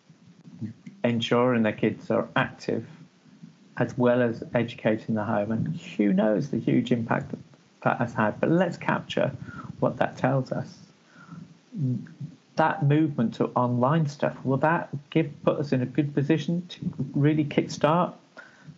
ensuring 1.03 1.62
their 1.62 1.73
kids 1.73 2.11
are 2.11 2.29
active 2.37 2.87
as 3.77 3.97
well 3.99 4.23
as 4.23 4.42
educating 4.55 5.14
the 5.14 5.25
home. 5.25 5.51
And 5.51 5.77
who 5.77 6.12
knows 6.12 6.51
the 6.51 6.59
huge 6.59 6.92
impact 6.92 7.31
that, 7.31 7.38
that 7.83 7.99
has 7.99 8.14
had. 8.14 8.40
But 8.40 8.51
let's 8.51 8.77
capture 8.77 9.33
what 9.80 9.96
that 9.98 10.16
tells 10.16 10.52
us. 10.52 10.78
That 12.56 12.84
movement 12.84 13.34
to 13.34 13.46
online 13.56 14.06
stuff 14.06 14.37
will 14.44 14.58
that 14.58 14.88
give 15.10 15.30
put 15.44 15.58
us 15.58 15.72
in 15.72 15.82
a 15.82 15.87
good 15.87 16.14
position 16.14 16.66
to 16.68 16.80
really 17.14 17.44
kickstart 17.44 18.14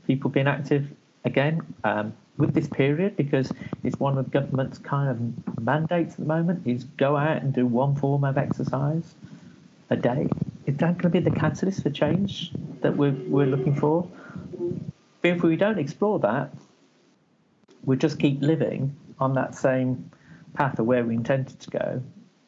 people 0.07 0.31
being 0.31 0.47
active 0.47 0.89
again 1.25 1.61
um, 1.85 2.15
with 2.39 2.55
this 2.55 2.69
period 2.69 3.17
because 3.17 3.53
it's 3.83 3.99
one 3.99 4.17
of 4.17 4.31
government's 4.31 4.79
kind 4.79 5.11
of 5.11 5.61
mandates 5.61 6.15
at 6.15 6.21
the 6.21 6.27
moment 6.27 6.67
is 6.67 6.85
go 6.85 7.17
out 7.17 7.43
and 7.43 7.53
do 7.53 7.67
one 7.67 7.97
form 7.97 8.25
of 8.25 8.39
exercise 8.39 9.15
a 9.91 9.97
day. 9.97 10.29
Is 10.67 10.77
that 10.79 10.99
going 10.99 11.13
to 11.13 11.21
be 11.21 11.21
the 11.21 11.31
catalyst 11.31 11.83
for 11.83 11.91
change 11.91 12.53
that 12.81 12.97
we're, 12.97 13.13
we're 13.29 13.47
looking 13.47 13.75
for? 13.75 14.09
But 15.23 15.29
if 15.29 15.43
we 15.43 15.57
don't 15.57 15.79
explore 15.79 16.19
that, 16.21 16.53
we 17.85 17.97
just 17.97 18.19
keep 18.19 18.43
living 18.43 18.97
on 19.19 19.35
that 19.35 19.55
same 19.55 20.11
path 20.57 20.79
of 20.79 20.87
where 20.87 21.05
we 21.05 21.15
intended 21.15 21.59
to 21.61 21.71
go 21.71 22.03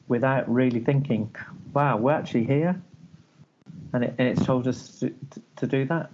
without 0.09 0.53
really 0.53 0.81
thinking, 0.81 1.35
wow, 1.73 1.97
we're 1.97 2.12
actually 2.12 2.44
here. 2.44 2.81
And, 3.92 4.05
it, 4.05 4.14
and 4.18 4.29
it's 4.29 4.44
told 4.44 4.66
us 4.66 5.01
to, 5.01 5.11
to, 5.31 5.42
to 5.57 5.66
do 5.66 5.85
that. 5.87 6.11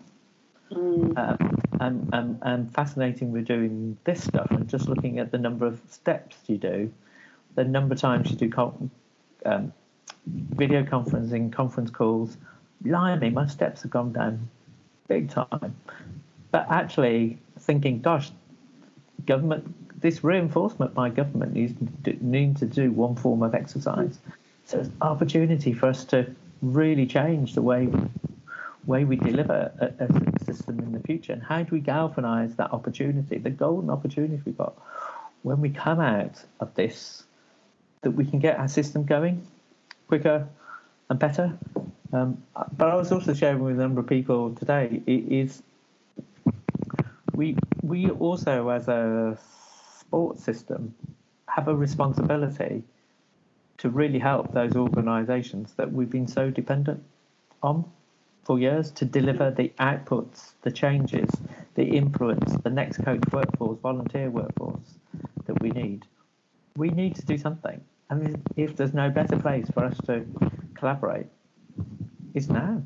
Mm. 0.71 1.19
Um, 1.19 1.63
and, 1.81 2.09
and, 2.13 2.39
and 2.43 2.75
fascinating 2.75 3.33
we're 3.33 3.43
doing 3.43 3.97
this 4.05 4.25
stuff 4.25 4.51
and 4.51 4.69
just 4.69 4.89
looking 4.89 5.19
at 5.19 5.31
the 5.31 5.39
number 5.39 5.67
of 5.67 5.81
steps 5.89 6.37
you 6.47 6.57
do, 6.57 6.93
the 7.55 7.65
number 7.65 7.95
of 7.95 8.01
times 8.01 8.31
you 8.31 8.37
do 8.37 8.91
um, 9.47 9.73
video 10.27 10.83
conferencing, 10.83 11.53
conference 11.53 11.91
calls. 11.91 12.37
Blimey, 12.83 13.31
my 13.31 13.47
steps 13.47 13.83
have 13.83 13.91
gone 13.91 14.13
down 14.13 14.49
big 15.09 15.31
time. 15.31 15.77
But 16.51 16.67
actually 16.71 17.39
thinking, 17.59 18.01
gosh, 18.01 18.31
government 19.27 19.84
this 20.05 20.23
reinforcement 20.23 20.93
by 20.93 21.09
government 21.09 21.55
needs 21.55 21.73
need 22.21 22.59
to 22.59 22.67
do 22.67 22.93
one 22.93 23.17
form 23.17 23.43
of 23.43 23.55
exercise. 23.55 24.19
So 24.67 24.81
it's 24.81 24.89
an 24.89 24.97
opportunity 25.01 25.73
for 25.73 25.87
us 25.87 26.05
to 26.13 26.31
really 26.61 27.07
change 27.07 27.55
the 27.55 27.63
way 27.63 27.89
way 28.85 29.05
we 29.05 29.17
deliver 29.17 29.73
a, 29.81 30.05
a 30.05 30.45
system 30.45 30.79
in 30.81 30.93
the 30.93 31.01
future. 31.01 31.33
And 31.33 31.43
how 31.43 31.63
do 31.63 31.75
we 31.75 31.81
galvanise 31.81 32.55
that 32.57 32.71
opportunity, 32.75 33.39
the 33.39 33.49
golden 33.49 33.89
opportunity 33.89 34.43
we've 34.45 34.59
got 34.59 34.75
when 35.43 35.63
we 35.63 35.71
come 35.71 36.01
out 36.01 36.45
of 36.61 36.75
this, 36.75 37.25
that 38.03 38.11
we 38.11 38.27
can 38.27 38.41
get 38.41 38.59
our 38.59 38.69
system 38.69 39.05
going 39.05 39.47
quicker 40.07 40.47
and 41.09 41.19
better. 41.19 41.59
Um, 42.13 42.43
but 42.77 42.91
I 42.91 42.95
was 42.95 43.11
also 43.11 43.33
sharing 43.33 43.61
with 43.61 43.79
a 43.79 43.81
number 43.81 44.03
of 44.03 44.07
people 44.07 44.55
today 44.55 45.01
is 45.07 45.63
we 47.33 47.57
we 47.81 48.11
also 48.11 48.69
as 48.69 48.87
a 48.89 49.39
sports 50.15 50.45
system 50.45 50.95
have 51.49 51.67
a 51.67 51.75
responsibility 51.75 52.85
to 53.79 53.91
really 53.91 54.21
help 54.21 54.53
those 54.55 54.77
organisations 54.77 55.75
that 55.75 55.93
we've 55.93 56.09
been 56.09 56.29
so 56.29 56.51
dependent 56.51 57.03
on 57.65 57.85
for 58.45 58.61
years 58.61 58.93
to 58.93 59.05
deliver 59.05 59.51
the 59.51 59.73
outputs, 59.81 60.53
the 60.63 60.71
changes, 60.71 61.29
the 61.75 61.83
influence, 61.83 62.53
the 62.63 62.71
next 62.71 63.05
coach 63.05 63.25
workforce, 63.33 63.77
volunteer 63.81 64.31
workforce 64.31 64.99
that 65.47 65.61
we 65.61 65.71
need. 65.71 66.07
We 66.77 66.91
need 66.91 67.17
to 67.17 67.27
do 67.27 67.37
something. 67.37 67.81
And 68.09 68.41
if 68.57 68.77
there's 68.77 68.95
no 68.95 69.11
better 69.11 69.37
place 69.37 69.67
for 69.75 69.85
us 69.85 69.99
to 70.07 70.25
collaborate, 70.75 71.27
it's 72.35 72.49
now. 72.49 72.81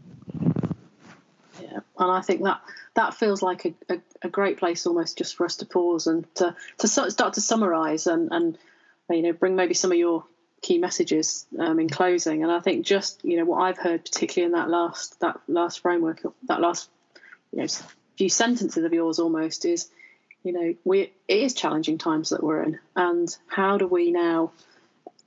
Yeah, 1.60 1.80
and 1.98 2.10
I 2.10 2.22
think 2.22 2.42
that 2.44 2.62
that 2.94 3.12
feels 3.12 3.42
like 3.42 3.66
a, 3.66 3.74
a, 3.90 4.00
a, 4.22 4.28
great 4.28 4.59
place 4.59 4.87
almost 4.87 5.18
just 5.18 5.37
for 5.37 5.44
us 5.44 5.57
to 5.57 5.66
pause 5.66 6.07
and 6.07 6.26
to, 6.37 6.54
to 6.78 6.88
start 6.88 7.35
to 7.35 7.40
summarize 7.40 8.07
and, 8.07 8.31
and 8.33 8.59
you 9.11 9.22
know 9.22 9.33
bring 9.33 9.57
maybe 9.57 9.74
some 9.74 9.92
of 9.92 9.98
your 9.98 10.24
key 10.61 10.78
messages 10.78 11.46
um, 11.59 11.78
in 11.78 11.88
closing. 11.88 12.42
And 12.42 12.52
i 12.52 12.61
think 12.61 12.85
just 12.85 13.24
you 13.24 13.37
know 13.37 13.44
what 13.44 13.62
i've 13.62 13.78
heard 13.78 14.04
particularly 14.04 14.46
in 14.46 14.59
that 14.59 14.68
last 14.68 15.20
that 15.20 15.40
last 15.48 15.81
framework 15.81 16.22
that 16.48 16.61
last 16.61 16.90
you 17.52 17.61
know 17.61 17.66
few 18.16 18.28
sentences 18.28 18.85
of 18.85 18.92
yours 18.92 19.20
almost 19.20 19.64
is 19.64 19.88
you 20.42 20.52
know 20.52 20.74
we 20.85 21.00
it 21.00 21.12
is 21.28 21.54
challenging 21.54 21.98
times 21.98 22.31
that 22.31 22.42
we're 22.42 22.62
in. 22.62 22.78
And 22.96 23.35
how 23.46 23.78
do 23.78 23.87
we 23.87 24.11
now 24.11 24.52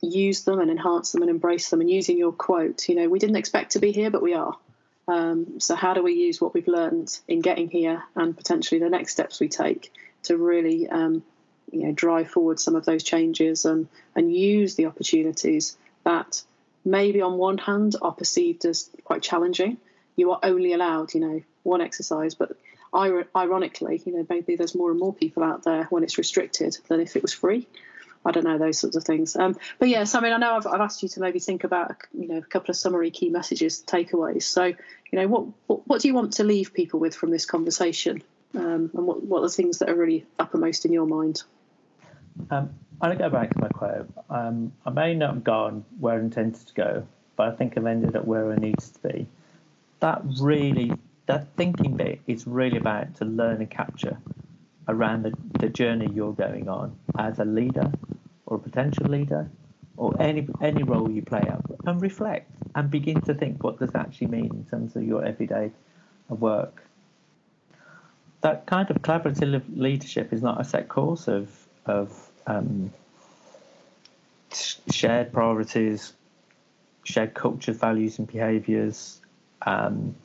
use 0.01 0.43
them 0.43 0.60
and 0.60 0.71
enhance 0.71 1.12
them 1.12 1.21
and 1.21 1.30
embrace 1.30 1.69
them? 1.69 1.80
And 1.80 1.89
using 1.89 2.17
your 2.17 2.34
quote 2.34 2.88
you 2.89 2.95
know 2.95 3.08
we 3.08 3.19
didn't 3.19 3.38
expect 3.38 3.71
to 3.71 3.80
be 3.80 3.91
here 3.91 4.12
but 4.12 4.21
we 4.21 4.34
are 4.34 4.58
um, 5.07 5.59
so, 5.59 5.75
how 5.75 5.93
do 5.93 6.03
we 6.03 6.13
use 6.13 6.39
what 6.39 6.53
we've 6.53 6.67
learned 6.67 7.17
in 7.27 7.41
getting 7.41 7.69
here 7.69 8.03
and 8.15 8.35
potentially 8.35 8.79
the 8.79 8.89
next 8.89 9.13
steps 9.13 9.39
we 9.39 9.49
take 9.49 9.91
to 10.23 10.37
really, 10.37 10.87
um, 10.87 11.23
you 11.71 11.83
know, 11.83 11.91
drive 11.91 12.29
forward 12.29 12.59
some 12.59 12.75
of 12.75 12.85
those 12.85 13.03
changes 13.03 13.65
and 13.65 13.87
and 14.15 14.33
use 14.33 14.75
the 14.75 14.85
opportunities 14.85 15.77
that 16.03 16.43
maybe 16.85 17.21
on 17.21 17.37
one 17.37 17.57
hand 17.57 17.95
are 18.01 18.11
perceived 18.11 18.65
as 18.65 18.89
quite 19.03 19.21
challenging. 19.21 19.77
You 20.15 20.31
are 20.31 20.39
only 20.43 20.73
allowed, 20.73 21.13
you 21.13 21.19
know, 21.19 21.41
one 21.63 21.81
exercise, 21.81 22.35
but 22.35 22.55
ironically, 22.93 24.01
you 24.05 24.13
know, 24.13 24.25
maybe 24.29 24.55
there's 24.55 24.75
more 24.75 24.91
and 24.91 24.99
more 24.99 25.13
people 25.13 25.43
out 25.43 25.63
there 25.63 25.85
when 25.85 26.03
it's 26.03 26.17
restricted 26.17 26.77
than 26.87 26.99
if 26.99 27.15
it 27.15 27.21
was 27.21 27.33
free. 27.33 27.67
I 28.25 28.31
don't 28.31 28.43
know 28.43 28.57
those 28.57 28.79
sorts 28.79 28.95
of 28.95 29.03
things. 29.03 29.36
Um, 29.36 29.57
but 29.79 29.89
yes, 29.89 30.13
I 30.15 30.19
mean, 30.19 30.34
I 30.34 30.38
know 30.38 30.55
I've, 30.55 30.67
I've 30.67 30.81
asked 30.81 31.01
you 31.01 31.10
to 31.10 31.19
maybe 31.19 31.39
think 31.39 31.63
about 31.63 31.95
you 32.13 32.27
know 32.27 32.38
a 32.38 32.41
couple 32.41 32.71
of 32.71 32.77
summary 32.77 33.12
key 33.12 33.29
messages, 33.29 33.84
takeaways. 33.86 34.43
So 34.43 34.65
you 34.65 34.75
know, 35.13 35.27
what 35.27 35.45
what, 35.67 35.88
what 35.88 36.01
do 36.01 36.07
you 36.07 36.13
want 36.13 36.34
to 36.34 36.43
leave 36.43 36.73
people 36.73 36.99
with 36.99 37.15
from 37.15 37.31
this 37.31 37.45
conversation, 37.45 38.23
um, 38.55 38.91
and 38.93 39.07
what 39.07 39.23
what 39.23 39.39
are 39.39 39.47
the 39.47 39.49
things 39.49 39.79
that 39.79 39.89
are 39.89 39.95
really 39.95 40.25
uppermost 40.38 40.86
in 40.86 40.93
your 40.93 41.07
mind? 41.07 41.43
Um, 42.49 42.73
I'll 43.01 43.15
go 43.15 43.29
back 43.29 43.49
to 43.51 43.60
my 43.60 43.69
quote. 43.69 44.10
Um, 44.29 44.71
I 44.86 44.91
may 44.91 45.15
not 45.15 45.34
have 45.34 45.43
gone 45.43 45.84
where 45.99 46.15
I 46.15 46.19
intended 46.19 46.67
to 46.67 46.73
go, 46.73 47.07
but 47.36 47.47
I 47.47 47.55
think 47.55 47.77
I've 47.77 47.86
ended 47.86 48.15
up 48.15 48.25
where 48.25 48.51
I 48.51 48.55
needs 48.55 48.89
to 48.91 48.99
be. 49.07 49.27
That 49.99 50.21
really, 50.39 50.93
that 51.25 51.47
thinking 51.55 51.97
bit 51.97 52.21
is 52.27 52.45
really 52.45 52.77
about 52.77 53.15
to 53.15 53.25
learn 53.25 53.57
and 53.57 53.69
capture 53.69 54.17
around 54.88 55.24
the, 55.24 55.34
the 55.60 55.70
journey 55.70 56.10
you're 56.13 56.34
going 56.34 56.67
on 56.67 56.96
as 57.17 57.39
a 57.39 57.46
leader 57.46 57.91
or 58.46 58.58
a 58.58 58.60
potential 58.60 59.06
leader 59.06 59.50
or 59.98 60.20
any 60.20 60.48
any 60.62 60.84
role 60.84 61.10
you 61.10 61.22
play 61.22 61.44
out 61.50 61.63
and 61.86 62.02
reflect 62.02 62.50
and 62.76 62.89
begin 62.89 63.22
to 63.22 63.34
think 63.34 63.63
what 63.63 63.80
does 63.80 63.91
that 63.91 64.08
actually 64.08 64.28
mean 64.28 64.50
in 64.52 64.65
terms 64.65 64.96
of 64.96 65.04
your 65.04 65.24
everyday 65.24 65.72
work. 66.30 66.84
That 68.41 68.65
kind 68.65 68.89
of 68.89 68.98
collaborative 68.98 69.63
leadership 69.76 70.34
is 70.34 70.41
not 70.41 70.60
a 70.60 70.63
set 70.63 70.89
course 70.89 71.28
of 71.28 71.50
of 71.86 72.32
um, 72.48 72.91
shared 74.91 75.32
priorities, 75.32 76.13
shared 77.04 77.34
culture, 77.34 77.74
values, 77.74 78.20
and 78.20 78.28
behaviours, 78.28 79.22
um, 79.63 80.15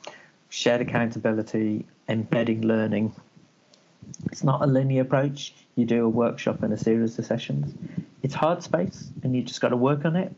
shared 0.49 0.81
accountability, 0.81 1.85
embedding 2.07 2.61
learning. 2.61 3.13
It's 4.31 4.43
not 4.43 4.61
a 4.61 4.67
linear 4.67 5.01
approach. 5.01 5.53
You 5.75 5.85
do 5.85 6.05
a 6.05 6.09
workshop 6.09 6.63
and 6.63 6.73
a 6.73 6.77
series 6.77 7.17
of 7.19 7.25
sessions. 7.25 7.73
It's 8.23 8.33
hard 8.33 8.63
space, 8.63 9.09
and 9.23 9.35
you 9.35 9.43
just 9.43 9.61
got 9.61 9.69
to 9.69 9.77
work 9.77 10.05
on 10.05 10.15
it 10.15 10.33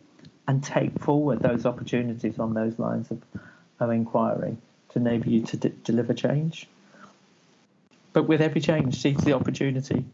and 0.48 0.64
take 0.64 0.98
forward 1.00 1.40
those 1.40 1.66
opportunities 1.66 2.40
on 2.40 2.54
those 2.54 2.80
lines 2.80 3.12
of, 3.12 3.22
of 3.80 3.92
inquiry 3.92 4.58
to 4.90 5.00
enable 5.00 5.30
you 5.30 5.42
to 5.44 5.58
d- 5.58 5.74
deliver 5.84 6.14
change. 6.14 6.68
But 8.14 8.24
with 8.24 8.42
every 8.42 8.62
change, 8.62 9.00
seize 9.00 9.18
the 9.18 9.34
opportunity 9.34 10.06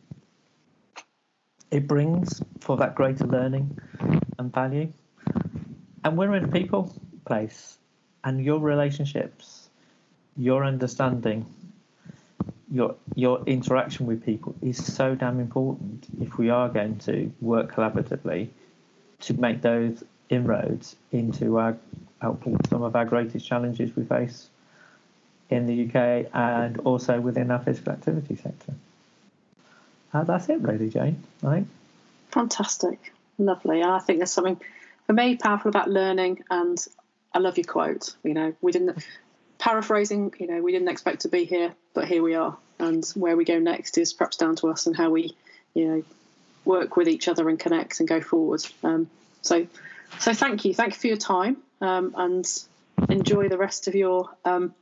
it 1.71 1.87
brings 1.87 2.41
for 2.61 2.77
that 2.77 2.95
greater 2.95 3.25
learning 3.25 3.77
and 4.37 4.53
value. 4.53 4.91
And 6.03 6.17
we're 6.17 6.35
in 6.35 6.45
a 6.45 6.47
people 6.47 6.93
place, 7.25 7.77
and 8.23 8.43
your 8.43 8.59
relationships, 8.59 9.69
your 10.37 10.63
understanding, 10.63 11.45
your 12.75 12.95
your 13.15 13.41
interaction 13.45 14.05
with 14.05 14.25
people 14.25 14.53
is 14.61 14.77
so 14.93 15.15
damn 15.15 15.39
important 15.39 16.05
if 16.19 16.37
we 16.37 16.49
are 16.49 16.67
going 16.67 16.97
to 16.97 17.31
work 17.39 17.73
collaboratively 17.73 18.49
to 19.21 19.33
make 19.35 19.61
those 19.61 20.03
inroads 20.29 20.97
into 21.13 21.57
our 21.57 21.77
helping 22.21 22.59
some 22.69 22.83
of 22.83 22.93
our 22.95 23.05
greatest 23.05 23.47
challenges 23.47 23.95
we 23.95 24.03
face 24.03 24.49
in 25.49 25.67
the 25.67 25.85
UK 25.85 26.29
and 26.33 26.77
also 26.79 27.21
within 27.21 27.49
our 27.49 27.59
physical 27.59 27.93
activity 27.93 28.35
sector. 28.35 28.73
Uh, 30.13 30.23
that's 30.25 30.49
it, 30.49 30.59
really, 30.61 30.89
Jane. 30.89 31.23
I 31.45 31.55
think. 31.55 31.67
Fantastic, 32.31 33.13
lovely. 33.37 33.83
I 33.83 33.99
think 33.99 34.19
there's 34.19 34.33
something 34.33 34.59
for 35.07 35.13
me 35.13 35.37
powerful 35.37 35.69
about 35.69 35.89
learning, 35.89 36.43
and 36.49 36.77
I 37.33 37.39
love 37.39 37.57
your 37.57 37.65
quote. 37.65 38.15
You 38.23 38.33
know, 38.33 38.53
we 38.61 38.73
didn't 38.73 39.05
paraphrasing. 39.57 40.33
You 40.39 40.47
know, 40.47 40.61
we 40.61 40.71
didn't 40.71 40.89
expect 40.89 41.21
to 41.21 41.29
be 41.29 41.45
here, 41.45 41.73
but 41.93 42.05
here 42.07 42.21
we 42.21 42.35
are, 42.35 42.57
and 42.79 43.05
where 43.15 43.35
we 43.35 43.45
go 43.45 43.59
next 43.59 43.97
is 43.97 44.13
perhaps 44.13 44.37
down 44.37 44.55
to 44.57 44.69
us 44.69 44.87
and 44.87 44.95
how 44.95 45.09
we, 45.09 45.35
you 45.73 45.87
know, 45.87 46.03
work 46.63 46.97
with 46.97 47.07
each 47.07 47.27
other 47.27 47.47
and 47.49 47.59
connect 47.59 47.99
and 47.99 48.09
go 48.09 48.21
forward. 48.21 48.65
Um, 48.83 49.09
so, 49.41 49.67
so 50.19 50.33
thank 50.33 50.65
you, 50.65 50.73
thank 50.73 50.93
you 50.93 50.99
for 50.99 51.07
your 51.07 51.17
time, 51.17 51.57
um, 51.81 52.13
and 52.17 52.45
enjoy 53.09 53.49
the 53.49 53.57
rest 53.57 53.87
of 53.87 53.95
your 53.95 54.29
um, 54.43 54.73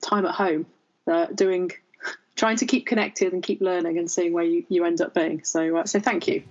time 0.00 0.26
at 0.26 0.34
home, 0.34 0.66
uh, 1.06 1.26
doing 1.26 1.70
trying 2.36 2.56
to 2.56 2.66
keep 2.66 2.86
connected 2.86 3.32
and 3.32 3.42
keep 3.42 3.60
learning 3.60 3.98
and 3.98 4.10
seeing 4.10 4.32
where 4.32 4.44
you, 4.44 4.64
you 4.68 4.84
end 4.84 5.00
up 5.00 5.14
being. 5.14 5.44
So, 5.44 5.78
uh, 5.78 5.84
so 5.84 6.00
thank 6.00 6.28
you. 6.28 6.42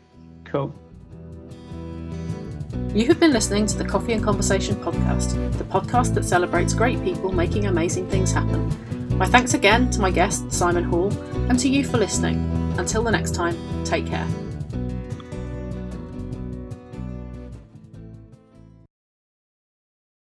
Cool. 0.46 0.74
You 2.94 3.08
have 3.08 3.20
been 3.20 3.34
listening 3.34 3.66
to 3.66 3.76
the 3.76 3.86
Coffee 3.86 4.14
and 4.14 4.24
Conversation 4.24 4.76
podcast, 4.76 5.58
the 5.58 5.64
podcast 5.64 6.14
that 6.14 6.24
celebrates 6.24 6.76
great 6.76 7.04
people 7.04 7.32
making 7.32 7.66
amazing 7.66 8.08
things 8.08 8.32
happen. 8.32 8.70
My 9.18 9.26
thanks 9.26 9.56
again 9.56 9.90
to 9.92 10.00
my 10.00 10.12
guest, 10.12 10.52
Simon 10.52 10.84
Hall, 10.84 11.12
and 11.50 11.58
to 11.60 11.68
you 11.68 11.84
for 11.84 11.98
listening. 11.98 12.38
Until 12.78 13.02
the 13.02 13.10
next 13.10 13.34
time, 13.34 13.58
take 13.84 14.06
care. 14.06 14.28